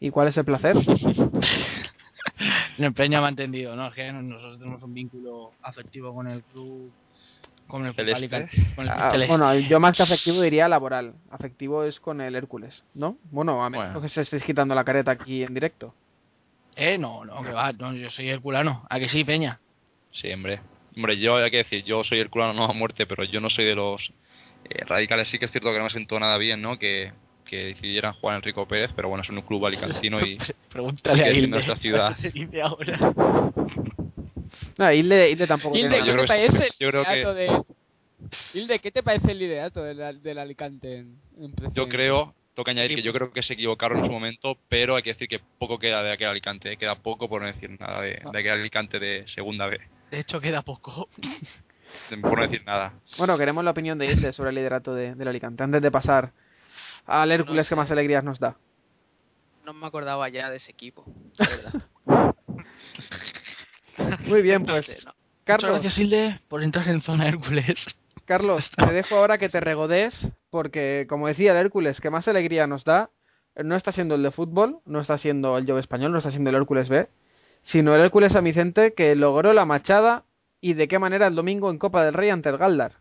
[0.00, 0.76] ¿Y cuál es el placer?
[2.78, 3.88] el empeño me ha entendido, ¿no?
[3.88, 6.90] Es que nosotros tenemos un vínculo afectivo con el club,
[7.66, 8.36] con el club Celeste.
[8.36, 11.12] Alicante, con el club Ah, bueno, yo más que afectivo diría laboral.
[11.30, 13.18] Afectivo es con el Hércules, ¿no?
[13.30, 14.00] Bueno, a menos Bueno.
[14.00, 15.94] que se estéis quitando la careta aquí en directo.
[16.76, 19.60] Eh, no, no, que va, no, yo soy herculano, ¿a que sí, Peña?
[20.12, 20.60] Sí, hombre.
[20.96, 23.50] Hombre, yo hay que decir, yo soy el culano no a muerte, pero yo no
[23.50, 24.12] soy de los
[24.64, 25.28] eh, radicales.
[25.28, 26.78] Sí que es cierto que no me sentó nada bien, ¿no?
[26.78, 27.12] Que,
[27.50, 30.38] que decidieran jugar Enrico Pérez, pero bueno, es un club alicantino y
[30.72, 31.48] Pregúntale a Porque es Hilde.
[31.48, 32.16] nuestra ciudad.
[32.16, 33.12] ¿qué se dice ahora?
[34.78, 37.34] No, Hilde, Hilde tampoco Hilde, tiene ¿qué te creo- parece el yo creo que- liderato
[37.34, 37.62] de...
[38.54, 42.96] Hilde, ¿qué te parece el liderato del, del Alicante en, en yo creo, toca añadir
[42.96, 45.78] que yo creo que se equivocaron en su momento, pero hay que decir que poco
[45.78, 46.76] queda de aquel Alicante, ¿eh?
[46.76, 49.78] queda poco por no decir nada de, de aquel Alicante de segunda B,
[50.10, 51.08] De hecho, queda poco.
[52.22, 52.92] por no decir nada.
[53.18, 55.62] Bueno, queremos la opinión de Hilde sobre el liderato de, del Alicante.
[55.62, 56.30] Antes de pasar
[57.10, 57.76] al Hércules que sé.
[57.76, 58.56] más alegrías nos da.
[59.64, 61.04] No me acordaba ya de ese equipo,
[61.36, 61.72] la verdad.
[64.26, 64.86] Muy bien, No pues.
[64.86, 65.14] sé, no.
[65.44, 67.86] Carlos, Muchas gracias, Hilde, por entrar en zona Hércules.
[68.24, 72.66] Carlos, te dejo ahora que te regodes, porque como decía el Hércules, que más alegría
[72.68, 73.10] nos da,
[73.56, 76.50] no está siendo el de fútbol, no está siendo el Jove español, no está siendo
[76.50, 77.08] el Hércules B,
[77.62, 80.24] sino el Hércules San Vicente que logró la machada
[80.60, 82.92] y de qué manera el domingo en Copa del Rey ante el Galdar.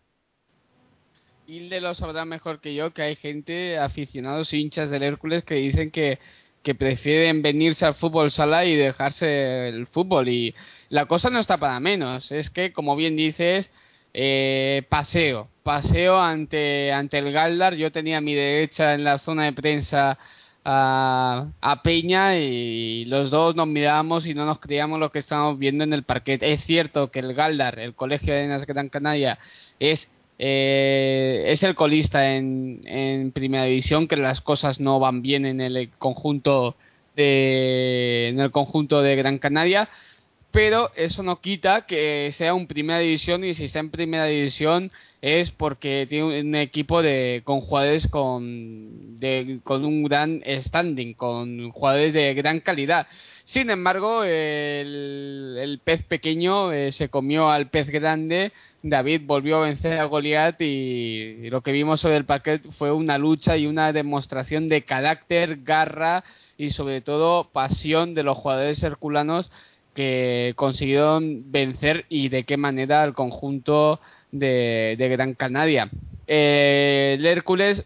[1.50, 5.90] Hilde lo sabrá mejor que yo, que hay gente, aficionados hinchas del Hércules, que dicen
[5.90, 6.20] que,
[6.62, 10.30] que prefieren venirse al fútbol sala y dejarse el fútbol.
[10.30, 10.54] Y
[10.90, 12.32] la cosa no está para menos.
[12.32, 13.72] Es que, como bien dices,
[14.14, 15.50] eh, paseo.
[15.64, 17.74] Paseo ante, ante el Galdar.
[17.74, 20.20] Yo tenía mi derecha en la zona de prensa
[20.64, 25.58] a, a Peña y los dos nos mirábamos y no nos creíamos lo que estábamos
[25.58, 26.44] viendo en el parquet.
[26.44, 29.40] Es cierto que el Galdar, el Colegio de Arenas Gran Canaria,
[29.80, 30.08] es
[30.40, 35.60] eh, es el colista en, en primera división, que las cosas no van bien en
[35.60, 36.76] el conjunto
[37.16, 39.90] de, en el conjunto de Gran Canaria,
[40.52, 44.92] pero eso no quita que sea un primera división y si está en primera división
[45.22, 51.72] es porque tiene un equipo de con jugadores con de, con un gran standing, con
[51.72, 53.08] jugadores de gran calidad.
[53.44, 58.52] Sin embargo, el, pez pequeño eh, se comió al pez grande.
[58.82, 63.18] David volvió a vencer a Goliat y, lo que vimos sobre el parquet fue una
[63.18, 66.24] lucha y una demostración de carácter, garra
[66.58, 69.52] y sobre todo pasión de los jugadores herculanos
[69.94, 74.00] que consiguieron vencer y de qué manera al conjunto
[74.32, 75.90] de, de Gran Canaria.
[76.28, 77.84] Eh, el Hércules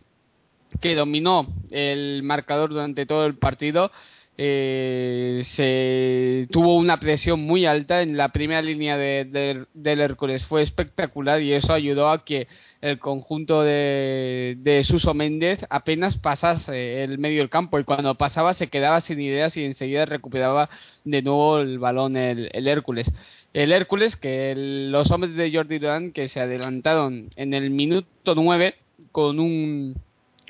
[0.81, 3.91] que dominó el marcador durante todo el partido
[4.37, 10.43] eh, se tuvo una presión muy alta en la primera línea de, de- del Hércules
[10.45, 12.47] fue espectacular y eso ayudó a que
[12.81, 18.53] el conjunto de, de Suso Méndez apenas pasase el medio del campo y cuando pasaba
[18.55, 20.69] se quedaba sin ideas y enseguida recuperaba
[21.05, 23.09] de nuevo el balón el, el Hércules.
[23.53, 24.53] El Hércules, que
[24.89, 28.73] los hombres de Jordi Durán que se adelantaron en el minuto 9
[29.11, 29.95] con un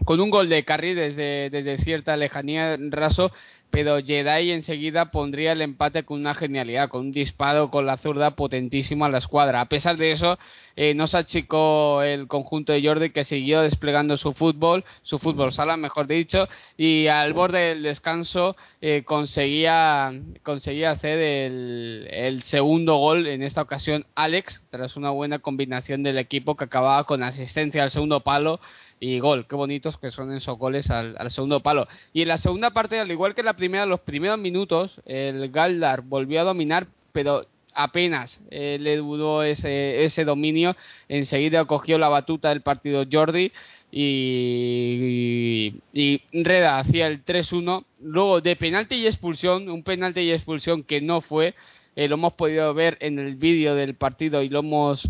[0.05, 3.31] con un gol de Carri desde, desde cierta lejanía raso,
[3.73, 8.35] pero Jedi enseguida pondría el empate con una genialidad, con un disparo con la zurda
[8.35, 9.61] potentísimo a la escuadra.
[9.61, 10.37] A pesar de eso,
[10.75, 15.53] eh, no se achicó el conjunto de Jordi que siguió desplegando su fútbol, su fútbol
[15.53, 16.47] sala, mejor dicho,
[16.77, 20.11] y al borde del descanso eh, conseguía,
[20.43, 26.17] conseguía hacer el, el segundo gol, en esta ocasión Alex, tras una buena combinación del
[26.17, 28.59] equipo que acababa con asistencia al segundo palo
[28.99, 29.45] y gol.
[29.47, 31.87] Qué bonitos que son esos goles al, al segundo palo.
[32.13, 35.51] Y en la segunda parte, al igual que en la primera, los primeros minutos, el
[35.51, 40.75] Galdar volvió a dominar, pero apenas eh, le duró ese, ese dominio.
[41.09, 43.51] Enseguida cogió la batuta del partido Jordi
[43.91, 47.85] y, y, Reda hacía el 3-1.
[48.01, 51.55] Luego de penalti y expulsión, un penalti y expulsión que no fue.
[51.95, 55.07] eh, lo hemos podido ver en el vídeo del partido y lo hemos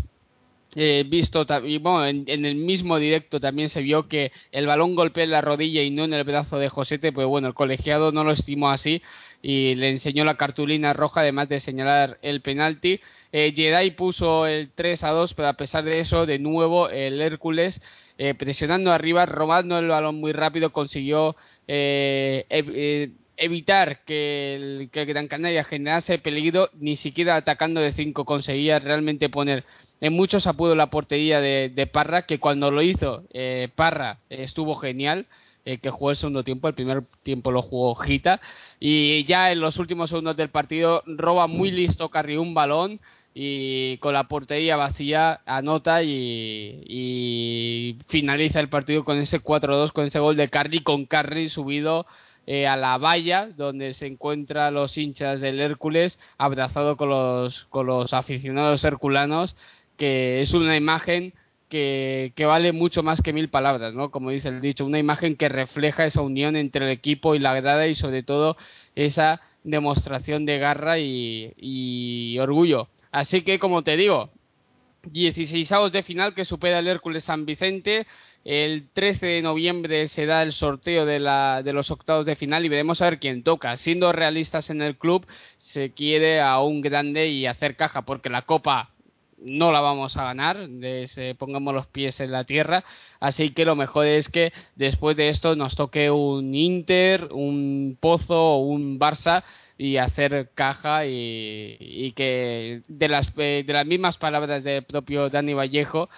[0.76, 4.96] eh, visto y bueno, en, en el mismo directo también se vio que el balón
[4.96, 8.10] golpea en la rodilla y no en el brazo de Josete, pues bueno, el colegiado
[8.12, 9.00] no lo estimó así
[9.46, 12.98] y le enseñó la cartulina roja además de señalar el penalti.
[13.30, 17.20] Eh, Jedi puso el 3 a 2, pero a pesar de eso, de nuevo el
[17.20, 17.78] Hércules
[18.16, 21.36] eh, presionando arriba, robando el balón muy rápido, consiguió
[21.68, 28.24] eh, eh, evitar que el, que Gran Canaria generase peligro, ni siquiera atacando de 5
[28.24, 29.64] conseguía realmente poner
[30.00, 34.76] en muchos apuros la portería de, de Parra, que cuando lo hizo eh, Parra estuvo
[34.76, 35.26] genial,
[35.64, 38.40] eh, que jugó el segundo tiempo, el primer tiempo lo jugó Gita,
[38.80, 43.00] y ya en los últimos segundos del partido roba muy listo Carri un balón
[43.34, 50.20] y con la portería vacía anota y, finaliza el partido con ese 4-2, con ese
[50.20, 52.06] gol de Carri, con Carri subido
[52.46, 57.86] eh, a la valla donde se encuentran los hinchas del Hércules abrazado con los, con
[57.86, 59.56] los aficionados herculanos
[59.96, 61.32] que es una imagen
[61.74, 64.10] que, vale mucho más que mil palabras, ¿no?
[64.10, 67.54] Como dice el dicho, una imagen que refleja esa unión entre el equipo y la
[67.54, 68.56] grada y sobre todo
[68.94, 72.88] esa demostración de garra y, y orgullo.
[73.10, 74.30] Así que, como te digo,
[75.04, 78.06] 16 de final que supera el Hércules San Vicente.
[78.44, 82.64] El 13 de noviembre se da el sorteo de, la, de los octavos de final
[82.64, 83.76] y veremos a ver quién toca.
[83.78, 85.26] Siendo realistas en el club,
[85.58, 88.93] se quiere a un grande y hacer caja porque la Copa
[89.38, 90.68] no la vamos a ganar,
[91.38, 92.84] pongamos los pies en la tierra,
[93.20, 98.56] así que lo mejor es que después de esto nos toque un Inter, un Pozo
[98.56, 99.44] o un Barça
[99.76, 105.30] y hacer caja y, y que de las, eh, de las mismas palabras del propio
[105.30, 106.08] Dani Vallejo,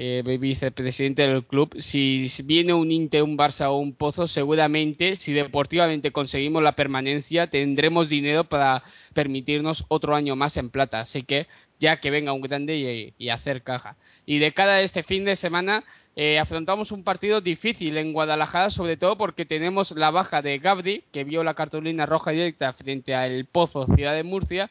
[0.00, 5.32] eh, vicepresidente del club, si viene un Inter, un Barça o un Pozo, seguramente, si
[5.32, 11.00] deportivamente conseguimos la permanencia, tendremos dinero para permitirnos otro año más en plata.
[11.00, 11.48] Así que
[11.80, 13.96] ya que venga un grande y, hacer caja.
[14.24, 15.82] Y de cara a este fin de semana,
[16.14, 21.02] eh, afrontamos un partido difícil en Guadalajara, sobre todo porque tenemos la baja de Gabri,
[21.12, 24.70] que vio la cartulina roja directa frente al Pozo Ciudad de Murcia,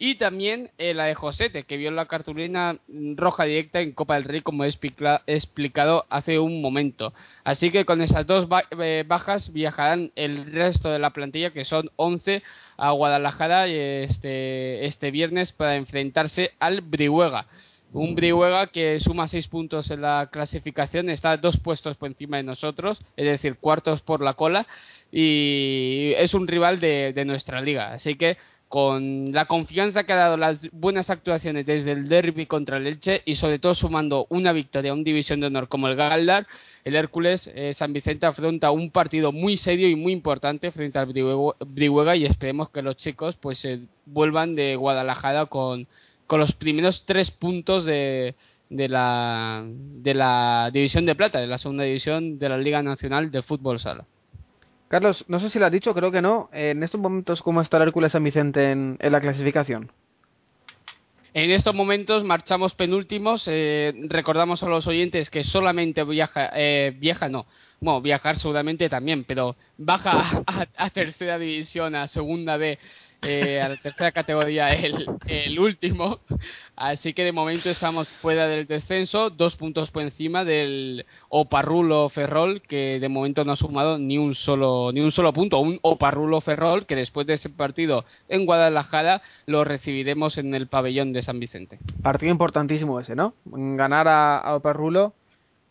[0.00, 2.78] y también eh, la de Josete, que vio la cartulina
[3.16, 7.12] roja directa en Copa del Rey, como he explicado hace un momento.
[7.42, 11.90] Así que con esas dos eh, bajas viajarán el resto de la plantilla, que son
[11.96, 12.44] 11,
[12.76, 17.46] a Guadalajara este, este viernes para enfrentarse al Brihuega.
[17.92, 22.44] Un Brihuega que suma 6 puntos en la clasificación, está dos puestos por encima de
[22.44, 24.66] nosotros, es decir, cuartos por la cola,
[25.10, 27.94] y es un rival de, de nuestra liga.
[27.94, 28.36] Así que
[28.68, 33.22] con la confianza que ha dado las buenas actuaciones desde el derby contra el Elche
[33.24, 36.46] y sobre todo sumando una victoria a un división de honor como el Galdar,
[36.84, 41.06] el Hércules eh, San Vicente afronta un partido muy serio y muy importante frente al
[41.06, 45.86] Brihuega y esperemos que los chicos pues se vuelvan de Guadalajara con,
[46.26, 48.34] con los primeros tres puntos de,
[48.68, 53.30] de la de la división de plata, de la segunda división de la Liga Nacional
[53.30, 54.04] de Fútbol Sala.
[54.88, 56.48] Carlos, no sé si lo has dicho, creo que no.
[56.52, 59.90] Eh, en estos momentos, ¿cómo está el Hércules San Vicente en, la clasificación?
[61.34, 63.44] En estos momentos marchamos penúltimos.
[63.46, 67.46] eh, recordamos a los oyentes que solamente viaja, eh, viaja no,
[67.80, 70.42] bueno, viajar seguramente también, pero baja
[70.76, 72.78] a tercera división, a segunda B,
[73.22, 76.20] eh, a la tercera categoría el, el último.
[76.76, 82.62] Así que de momento estamos fuera del descenso, dos puntos por encima del Oparrulo Ferrol,
[82.62, 85.58] que de momento no ha sumado ni un solo ni un solo punto.
[85.58, 91.12] Un Oparrulo Ferrol que después de ese partido en Guadalajara lo recibiremos en el pabellón
[91.12, 91.80] de San Vicente.
[92.02, 93.34] Partido importantísimo ese, ¿no?
[93.44, 95.14] Ganar a, Operrulo,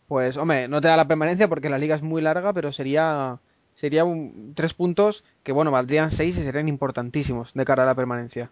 [0.08, 3.38] pues, hombre, no te da la permanencia porque la liga es muy larga, pero sería
[3.80, 7.94] sería un, tres puntos que, bueno, valdrían seis y serían importantísimos de cara a la
[7.94, 8.50] permanencia.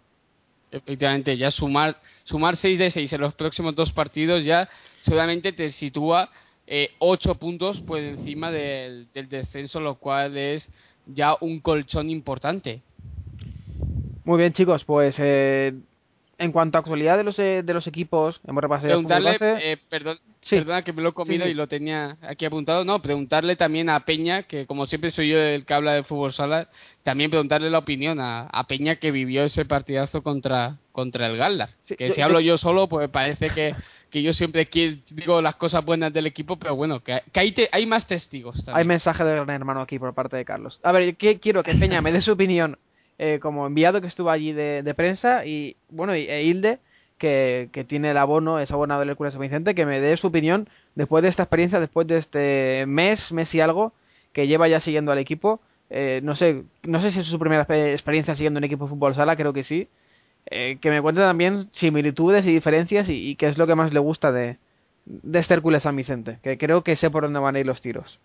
[0.71, 4.69] Efectivamente, ya sumar sumar 6 de 6 en los próximos dos partidos ya
[5.01, 6.29] seguramente te sitúa
[6.67, 10.69] eh, 8 puntos por encima del, del descenso, lo cual es
[11.07, 12.83] ya un colchón importante.
[14.25, 15.73] Muy bien, chicos, pues eh,
[16.39, 20.19] en cuanto a actualidad de los, eh, de los equipos, hemos repasado Preguntarle, eh, perdón,
[20.43, 20.57] Sí.
[20.57, 21.53] perdona que me lo he comido Sí, sí.
[21.53, 25.39] y lo tenía aquí apuntado, no, preguntarle también a Peña, que como siempre soy yo
[25.39, 26.69] el que habla de fútbol sala,
[27.03, 31.71] también preguntarle la opinión a, a Peña que vivió ese partidazo contra, contra el Galdar.
[31.87, 33.75] Que yo- si yo- hablo yo solo, pues parece que,
[34.11, 34.69] que yo siempre
[35.11, 38.57] digo las cosas buenas del equipo, pero bueno, que, que hay, te- hay más testigos
[38.57, 38.77] también.
[38.77, 40.79] Hay mensaje de gran hermano aquí por parte de Carlos.
[40.83, 42.79] A ver, ¿qué- quiero que Peña me dé su opinión
[43.19, 46.79] eh, como enviado que estuvo allí de, de prensa y, bueno, y, e Hilde,
[47.19, 50.27] que, que tiene el abono, es abonado del Hércules San Vicente, que me dé su
[50.27, 53.93] opinión después de esta experiencia, después de este mes, mes y algo,
[54.33, 55.61] que lleva ya siguiendo al equipo.
[55.89, 58.91] Eh, no sé no sé si es su primera expe- experiencia siguiendo un equipo de
[58.91, 59.89] fútbol sala, creo que sí.
[60.51, 63.93] Eh, que me cuente también similitudes y diferencias y, y qué es lo que más
[63.93, 64.59] le gusta de,
[65.05, 67.81] de este Hércules San Vicente, que creo que sé por dónde van a ir los
[67.81, 68.21] tiros.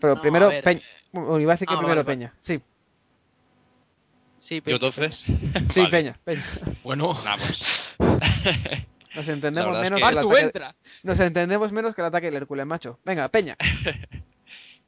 [0.00, 0.82] Pero No, primero, Peña.
[1.12, 2.16] Bueno, iba a decir que ah, primero vale.
[2.16, 2.32] Peña.
[2.42, 2.60] Sí,
[4.48, 5.14] Sí, Yo pero- entonces.
[5.24, 5.90] sí, Vale.
[5.90, 6.44] Peña, Peña.
[6.82, 7.60] Bueno, Nah, pues.
[9.14, 10.74] Nos entendemos es menos que- que el ataque- entra.
[11.04, 12.98] Nos entendemos menos que el ataque del Hércules, macho.
[13.04, 13.56] Venga, Peña.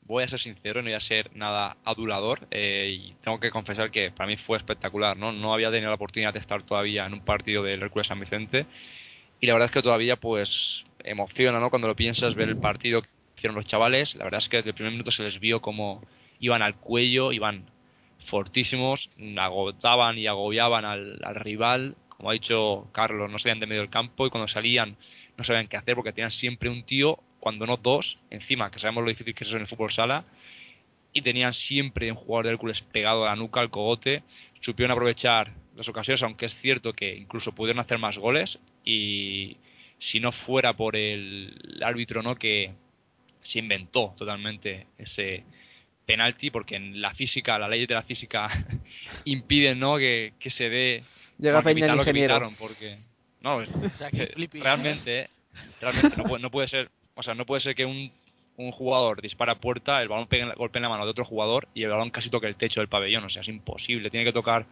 [0.02, 3.90] voy a ser sincero, no voy a ser nada adulador eh, y tengo que confesar
[3.90, 5.32] que para mí fue espectacular, ¿no?
[5.32, 8.66] No había tenido la oportunidad de estar todavía en un partido del Hércules San Vicente
[9.40, 11.70] y la verdad es que todavía pues emociona, ¿no?
[11.70, 14.70] Cuando lo piensas, ver el partido que hicieron los chavales, la verdad es que desde
[14.70, 16.02] el primer minuto se les vio como
[16.38, 17.64] iban al cuello, iban
[18.26, 19.08] fortísimos,
[19.38, 23.90] agotaban y agobiaban al, al rival, como ha dicho Carlos, no salían de medio del
[23.90, 24.96] campo y cuando salían
[25.36, 29.04] no sabían qué hacer porque tenían siempre un tío, cuando no dos, encima, que sabemos
[29.04, 30.24] lo difícil que es eso en el fútbol sala,
[31.12, 34.22] y tenían siempre un jugador de Hércules pegado a la nuca, al cogote,
[34.62, 39.56] supieron aprovechar las ocasiones, aunque es cierto que incluso pudieron hacer más goles, y
[39.98, 42.36] si no fuera por el árbitro, ¿no?
[42.36, 42.72] Que
[43.44, 45.44] se inventó totalmente ese
[46.06, 48.48] penalti, porque en la física, la ley de la física
[49.24, 49.98] impiden, ¿no?
[49.98, 51.04] Que, que se dé
[51.38, 52.52] Llega Peña el pitaron lo que ingeniero.
[52.58, 52.98] porque
[53.42, 54.60] no, es- O sea, que que flippy.
[54.60, 55.28] realmente,
[55.80, 58.10] realmente no puede, no puede ser, o sea, no puede ser que un,
[58.56, 61.10] un jugador dispara a puerta, el balón pegue en la, golpee en la mano de
[61.10, 64.08] otro jugador y el balón casi toque el techo del pabellón, o sea, es imposible,
[64.10, 64.64] tiene que tocar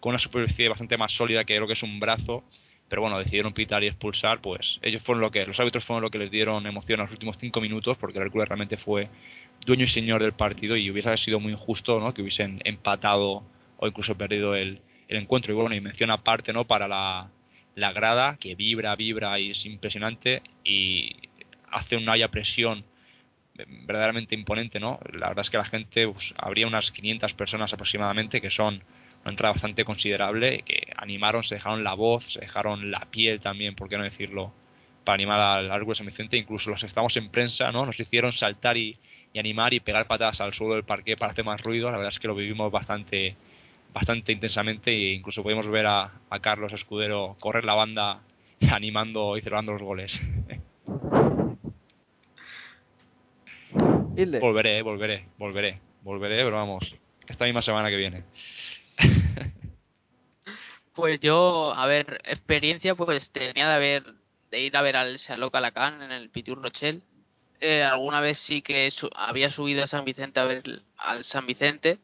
[0.00, 2.42] con una superficie bastante más sólida que lo que es un brazo,
[2.88, 6.10] pero bueno, decidieron pitar y expulsar, pues ellos fueron lo que, los árbitros fueron lo
[6.10, 9.08] que les dieron emoción en los últimos cinco minutos, porque el Hércules realmente fue
[9.64, 12.14] dueño y señor del partido y hubiese sido muy injusto, ¿no?
[12.14, 13.42] Que hubiesen empatado
[13.76, 15.52] o incluso perdido el, encuentro.
[15.52, 16.66] Y bueno, y mención aparte, ¿no?
[16.66, 17.30] Para la,
[17.92, 21.12] grada, que vibra, vibra y es impresionante y
[21.70, 22.84] hace una haya presión
[23.86, 25.00] verdaderamente imponente, ¿no?
[25.12, 28.82] La verdad es que la gente, pues, habría unas 500 personas aproximadamente, que son
[29.22, 33.74] una entrada bastante considerable, que animaron, se dejaron la voz, se dejaron la piel también,
[33.74, 34.52] por qué no decirlo,
[35.04, 37.84] para animar al Hércules San Vicente, incluso los que estamos en prensa, ¿no?
[37.84, 38.96] Nos hicieron saltar y,
[39.32, 42.12] y animar y pegar patadas al suelo del parque para hacer más ruido, la verdad
[42.12, 43.36] es que lo vivimos bastante
[43.92, 48.20] bastante intensamente e incluso pudimos ver a, a Carlos Escudero correr la banda
[48.70, 50.12] animando y celebrando los goles.
[54.16, 54.38] Hilde.
[54.38, 56.84] volveré, volveré, volveré, volveré, pero vamos,
[57.28, 58.24] esta misma semana que viene.
[60.92, 64.04] Pues yo, a ver, experiencia pues tenía de haber
[64.50, 67.00] de ir a ver al Sherlock Alacán en el Pitur Rochelle.
[67.60, 71.46] Eh, alguna vez sí que su- había subido a San Vicente a ver al San
[71.46, 71.98] Vicente.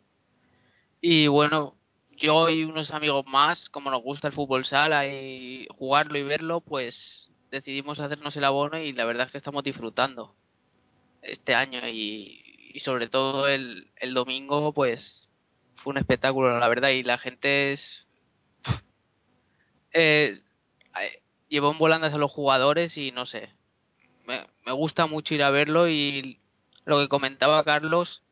[1.01, 1.77] Y bueno,
[2.17, 6.61] yo y unos amigos más, como nos gusta el fútbol sala y jugarlo y verlo,
[6.61, 10.35] pues decidimos hacernos el abono y la verdad es que estamos disfrutando
[11.23, 12.43] este año y,
[12.85, 15.29] sobre todo el, el domingo, pues
[15.77, 18.07] fue un espectáculo, la verdad, y la gente es...
[19.93, 20.43] Eh,
[21.01, 23.49] eh, llevó en volandas a los jugadores y no sé,
[24.27, 26.39] me, me gusta mucho ir a verlo y
[26.85, 28.23] lo que comentaba Carlos,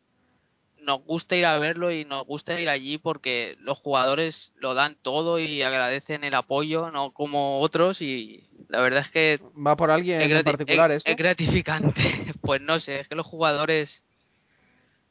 [0.83, 4.97] nos gusta ir a verlo y nos gusta ir allí porque los jugadores lo dan
[5.01, 9.91] todo y agradecen el apoyo, no como otros y la verdad es que ¿Va por
[9.91, 11.11] alguien es, en particular es- esto?
[11.11, 12.35] es gratificante.
[12.43, 13.91] pues no sé, es que los jugadores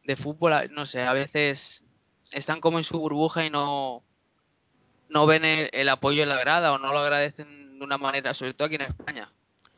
[0.03, 1.59] de fútbol, no sé, a veces
[2.31, 4.03] están como en su burbuja y no
[5.09, 8.33] no ven el, el apoyo en la grada o no lo agradecen de una manera,
[8.33, 9.29] sobre todo aquí en España.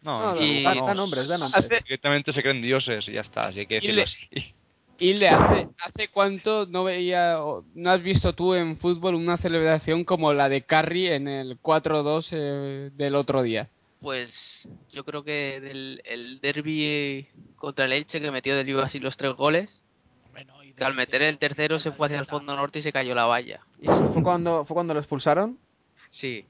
[0.06, 1.66] No, No, y- da, da nombres, da nombres.
[1.66, 4.18] Hace- directamente se creen dioses y ya está, así que Y le- así.
[4.98, 9.36] Y le hace, hace cuánto no veía, o no has visto tú en fútbol una
[9.36, 13.68] celebración como la de Carri en el 4-2 eh, del otro día.
[14.00, 14.32] Pues
[14.94, 17.28] yo creo que del el derby
[17.58, 19.70] contra el Elche que metió del así los tres goles,
[20.28, 22.84] Hombre, no, y que al meter el tercero se fue hacia el fondo norte y
[22.84, 23.60] se cayó la valla.
[23.82, 25.58] ¿Y fue cuando, fue cuando lo expulsaron?
[26.12, 26.46] Sí,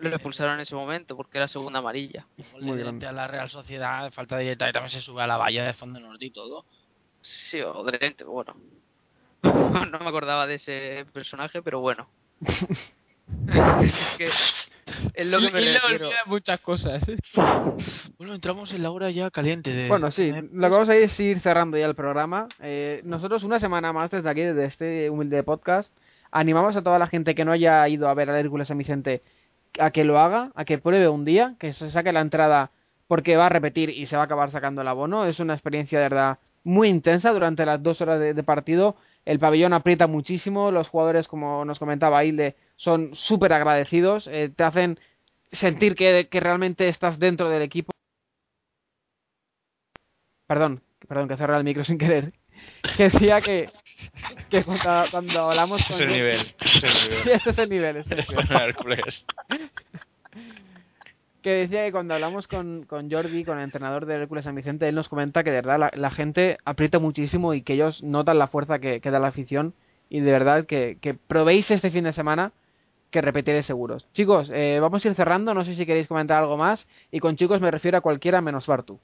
[0.00, 2.26] lo de- expulsaron en ese momento porque era segunda amarilla.
[2.60, 3.06] Muy de grande.
[3.06, 5.98] A la Real Sociedad, falta directa y también se sube a la valla de fondo
[6.00, 6.64] norte y todo.
[7.50, 8.54] Sí, o Drente, bueno.
[9.42, 12.08] no me acordaba de ese personaje, pero bueno.
[12.44, 14.30] es que
[15.14, 16.06] es lo que me y le refiero.
[16.08, 17.02] olvida muchas cosas.
[18.16, 19.88] Bueno, entramos en la hora ya caliente de...
[19.88, 22.48] Bueno, sí, de- lo que vamos a ir es ir cerrando ya el programa.
[22.60, 25.92] Eh, nosotros una semana más desde aquí, desde este humilde podcast,
[26.30, 29.22] animamos a toda la gente que no haya ido a ver al Hércules San Vicente
[29.78, 32.70] a que lo haga, a que pruebe un día, que se saque la entrada
[33.06, 35.24] porque va a repetir y se va a acabar sacando el abono.
[35.24, 38.96] Es una experiencia de verdad muy intensa durante las dos horas de, partido.
[39.24, 44.62] El pabellón aprieta muchísimo, los jugadores, como nos comentaba Hilde, son súper agradecidos, eh, te
[44.62, 44.98] hacen
[45.52, 47.92] sentir que, que realmente estás dentro del equipo.
[50.46, 52.32] Perdón, perdón, que cerré el micro sin querer.
[52.96, 53.70] Que decía que,
[54.50, 55.96] que cuando, cuando hablamos con...
[55.96, 56.54] es el nivel.
[56.60, 57.28] Ese es el Sí, nivel.
[57.28, 58.36] este es el nivel, este es el
[58.86, 59.04] nivel.
[61.42, 64.88] Que decía que cuando hablamos con, con Jordi, con el entrenador del Hércules San Vicente,
[64.88, 68.38] él nos comenta que de verdad la, la gente aprieta muchísimo y que ellos notan
[68.38, 69.72] la fuerza que, que da la afición
[70.10, 72.50] y de verdad que, que probéis este fin de semana
[73.12, 74.06] que repetiré seguros.
[74.14, 77.36] Chicos, eh, vamos a ir cerrando, no sé si queréis comentar algo más y con
[77.36, 78.98] chicos me refiero a cualquiera menos Bartu.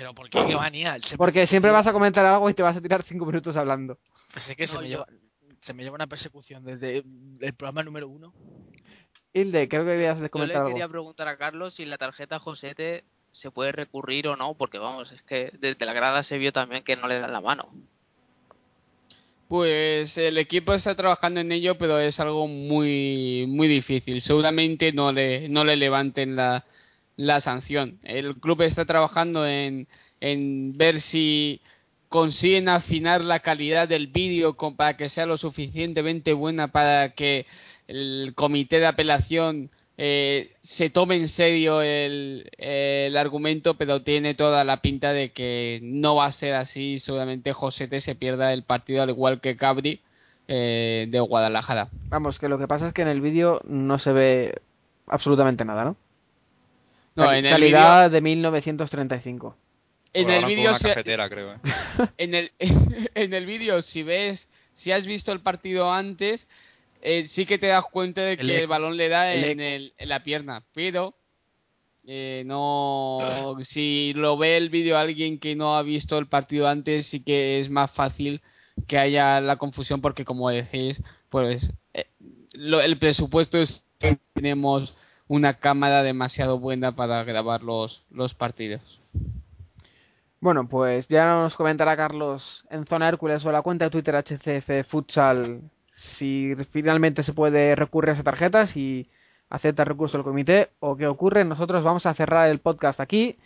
[0.00, 0.42] Pero ¿por qué?
[0.46, 0.92] ¿Qué manía?
[0.94, 3.98] Siempre- Porque siempre vas a comentar algo y te vas a tirar cinco minutos hablando.
[4.32, 5.06] Pensé que se, me yo- lleva,
[5.60, 7.04] se me lleva una persecución desde
[7.40, 8.32] el programa número uno.
[9.34, 10.68] Hilde, creo que querías Yo le comentar algo.
[10.70, 15.12] quería preguntar a Carlos si la tarjeta Josete se puede recurrir o no, porque vamos,
[15.12, 17.68] es que desde la grada se vio también que no le dan la mano.
[19.48, 24.22] Pues el equipo está trabajando en ello, pero es algo muy muy difícil.
[24.22, 26.64] Seguramente no le no le levanten la,
[27.20, 27.98] la sanción.
[28.02, 29.88] El club está trabajando en,
[30.20, 31.60] en ver si
[32.08, 37.46] consiguen afinar la calidad del vídeo para que sea lo suficientemente buena para que
[37.88, 44.64] el comité de apelación eh, se tome en serio el, el argumento, pero tiene toda
[44.64, 47.00] la pinta de que no va a ser así.
[47.00, 50.00] Seguramente Josete se pierda el partido al igual que Cabri
[50.48, 51.88] eh, de Guadalajara.
[52.08, 54.62] Vamos, que lo que pasa es que en el vídeo no se ve
[55.06, 55.96] absolutamente nada, ¿no?
[57.16, 59.56] No, en el calidad de 1935.
[60.12, 61.54] En Colaboran el vídeo cafetera, creo.
[61.54, 61.58] ¿eh?
[62.18, 62.50] en el
[63.14, 66.46] en el vídeo si ves si has visto el partido antes
[67.02, 68.70] eh, sí que te das cuenta de que El el, eco.
[68.70, 71.14] balón le da El en, el- en la pierna pero
[72.06, 77.06] eh, no si lo ve el vídeo alguien que no ha visto el partido antes
[77.06, 78.40] sí que es más fácil
[78.88, 82.06] que haya la confusión porque como decís pues eh,
[82.52, 84.94] lo- el presupuesto es que tenemos
[85.30, 88.82] una cámara demasiado buena para grabar los los partidos
[90.40, 94.90] Bueno, pues ya nos comentará Carlos en Zona Hércules o la cuenta de Twitter HCF
[94.90, 95.60] Futsal
[96.18, 99.08] si finalmente se puede recurrir a esa tarjeta, si
[99.50, 101.44] acepta el recurso del comité o qué ocurre.
[101.44, 103.36] Nosotros vamos a cerrar el podcast aquí.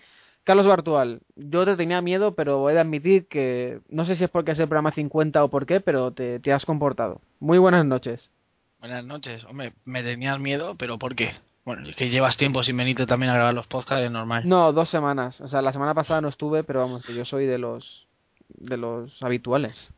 [0.45, 4.31] Carlos Bartual, yo te tenía miedo, pero he de admitir que no sé si es
[4.31, 7.21] porque es el programa 50 o por qué, pero te, te has comportado.
[7.41, 8.31] Muy buenas noches.
[8.79, 9.45] Buenas noches.
[9.45, 11.33] Hombre, me tenías miedo, pero ¿por qué?
[11.65, 14.47] Bueno, es que llevas tiempo sin venirte también a grabar los podcasts, es normal.
[14.47, 15.41] No, dos semanas.
[15.41, 18.07] O sea, la semana pasada no estuve, pero vamos, que yo soy de los
[18.49, 19.91] de los habituales.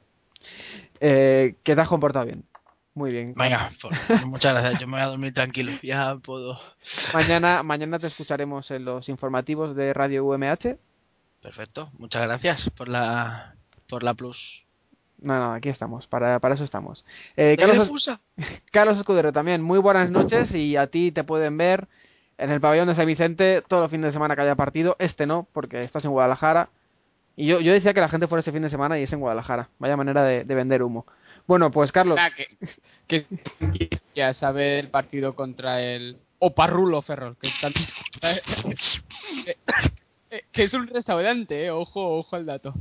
[1.00, 2.44] Eh, que te has comportado bien.
[2.94, 3.34] Muy bien.
[3.36, 3.94] Venga, pues,
[4.26, 4.80] muchas gracias.
[4.80, 5.72] Yo me voy a dormir tranquilo.
[5.82, 6.58] Ya puedo.
[7.12, 10.78] Mañana, mañana te escucharemos en los informativos de Radio UMH.
[11.42, 11.90] Perfecto.
[11.98, 13.54] Muchas gracias por la
[13.88, 14.65] por la plus.
[15.20, 17.04] No, no, aquí estamos, para, para eso estamos.
[17.36, 17.88] Eh, ¿De Carlos?
[18.72, 21.88] Carlos Escudero también, muy buenas noches y a ti te pueden ver
[22.38, 24.94] en el pabellón de San Vicente todos los fines de semana que haya partido.
[24.98, 26.68] Este no, porque estás en Guadalajara.
[27.34, 29.20] Y yo, yo decía que la gente fuera este fin de semana y es en
[29.20, 29.68] Guadalajara.
[29.78, 31.06] Vaya manera de, de vender humo.
[31.46, 32.30] Bueno, pues Carlos, Nada,
[33.06, 33.26] que,
[33.78, 37.80] que ya sabe el partido contra el Oparrulo Ferrol, que, tanto-
[38.22, 39.56] eh,
[40.30, 42.74] eh, que es un restaurante, eh, ojo, ojo al dato.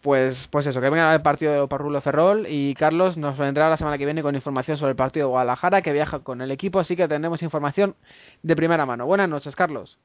[0.00, 3.38] Pues, pues eso, que vengan a ver el partido de Parrulo Ferrol y Carlos nos
[3.38, 6.40] vendrá la semana que viene con información sobre el partido de Guadalajara que viaja con
[6.40, 7.94] el equipo, así que tendremos información
[8.42, 9.06] de primera mano.
[9.06, 9.98] Buenas noches, Carlos.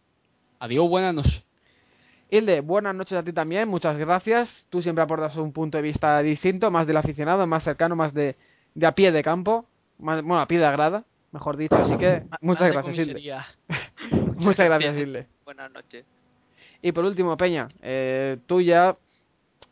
[0.59, 1.43] Adiós, buenas noches.
[2.29, 4.49] Hilde, buenas noches a ti también, muchas gracias.
[4.69, 8.35] Tú siempre aportas un punto de vista distinto, más del aficionado, más cercano, más de,
[8.75, 9.65] de a pie de campo,
[9.97, 13.43] más, bueno, a pie de grada, mejor dicho, así que muchas gracias, Hilde.
[14.37, 15.27] Muchas gracias, Hilde.
[15.45, 16.05] Buenas noches.
[16.81, 18.95] Y por último, Peña, eh, tú ya.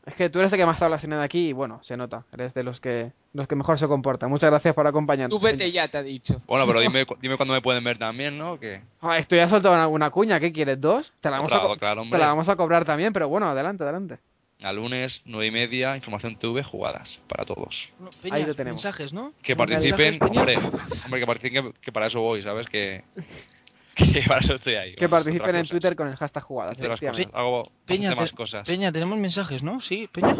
[0.05, 2.25] Es que tú eres el que más hablas en aquí y bueno, se nota.
[2.31, 4.29] Eres de los que los que mejor se comportan.
[4.29, 5.37] Muchas gracias por acompañarnos.
[5.37, 6.41] Tú vete ya, te ha dicho.
[6.45, 8.59] Bueno, pero dime, cu- dime cuándo me pueden ver también, ¿no?
[8.59, 8.81] Que...
[9.01, 10.39] Ah, esto ya ha soltado una, una cuña.
[10.39, 10.79] ¿Qué quieres?
[10.79, 11.11] ¿Dos?
[11.21, 14.19] Te la, vamos a, Claro, te la vamos a cobrar también, pero bueno, adelante, adelante.
[14.61, 17.75] A lunes, nueve y media, Información TV, jugadas para todos.
[18.21, 18.83] Peña, Ahí lo tenemos.
[18.83, 19.33] Mensajes, ¿no?
[19.43, 20.55] Que ¿Mensajes, participen, hombre,
[21.03, 22.67] hombre, que participen, que para eso voy, ¿sabes?
[22.69, 23.03] Que,
[24.13, 24.95] que para eso estoy ahí.
[24.95, 25.67] Que participen en.
[25.67, 26.77] Twitter con el hashtag jugadas.
[26.77, 26.91] Cosas.
[26.91, 27.31] efectivamente.
[27.33, 28.65] Hago Peña, más te- cosas.
[28.67, 29.79] Peña, tenemos mensajes, ¿no?
[29.81, 30.35] Sí, Peña.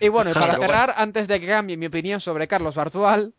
[0.00, 3.34] Y bueno, y para cerrar, antes de que cambie mi opinión sobre Carlos Bartual,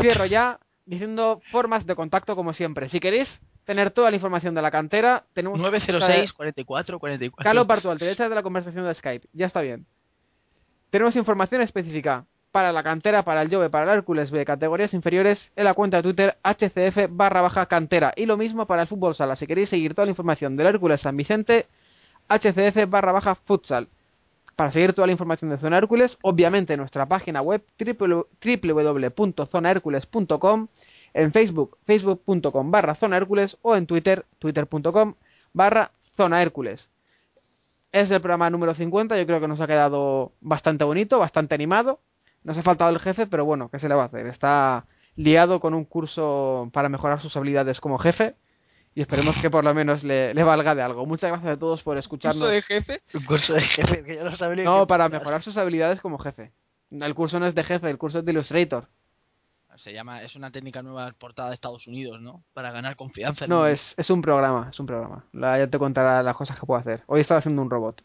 [0.00, 2.88] cierro ya diciendo formas de contacto como siempre.
[2.88, 7.44] Si queréis tener toda la información de la cantera, tenemos 906 44 44.
[7.44, 9.28] Carlos Bartual, te detrás de la conversación de Skype.
[9.34, 9.84] Ya está bien.
[10.90, 15.38] Tenemos información específica para la cantera, para el Jove, para el Hércules B, categorías inferiores,
[15.56, 18.12] en la cuenta de Twitter hcf barra baja cantera.
[18.16, 19.36] Y lo mismo para el fútbol sala.
[19.36, 21.66] Si queréis seguir toda la información del Hércules San Vicente,
[22.28, 23.86] hcf barra baja futsal.
[24.56, 30.68] Para seguir toda la información de Zona Hércules, obviamente en nuestra página web www.zonahercules.com,
[31.14, 35.14] en Facebook, facebook.com barra Zona Hércules o en Twitter, twitter.com
[35.52, 36.88] barra Zona Hércules.
[37.92, 42.00] Es el programa número 50, yo creo que nos ha quedado bastante bonito, bastante animado.
[42.44, 44.26] Nos ha faltado el jefe, pero bueno, ¿qué se le va a hacer?
[44.26, 44.84] Está
[45.16, 48.36] liado con un curso para mejorar sus habilidades como jefe
[48.94, 51.04] y esperemos que por lo menos le, le valga de algo.
[51.06, 52.50] Muchas gracias a todos por ¿Curso escucharnos.
[52.50, 53.02] de jefe?
[53.14, 54.64] Un curso de jefe, que ya lo sabría.
[54.64, 56.52] No, para mejorar sus habilidades como jefe.
[56.90, 58.86] El curso no es de jefe, el curso es de Illustrator.
[59.76, 62.42] Se llama, es una técnica nueva portada de Estados Unidos, ¿no?
[62.52, 63.44] Para ganar confianza.
[63.44, 65.24] en No, es, es un programa, es un programa.
[65.32, 67.02] La- ya te contará las cosas que puedo hacer.
[67.06, 68.02] Hoy estaba haciendo un robot.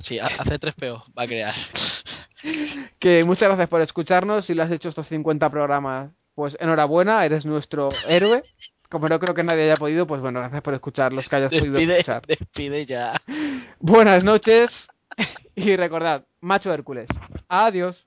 [0.00, 1.54] Sí, ha- hace 3PO, va a crear.
[2.98, 4.46] Que muchas gracias por escucharnos.
[4.46, 8.42] Si lo has hecho estos 50 programas, pues enhorabuena, eres nuestro héroe.
[8.90, 11.50] Como no creo que nadie haya podido, pues bueno, gracias por escuchar los que hayas
[11.50, 12.26] podido escuchar.
[12.26, 13.20] despide ya.
[13.80, 14.70] Buenas noches
[15.56, 17.08] y recordad, macho Hércules.
[17.48, 18.06] Adiós.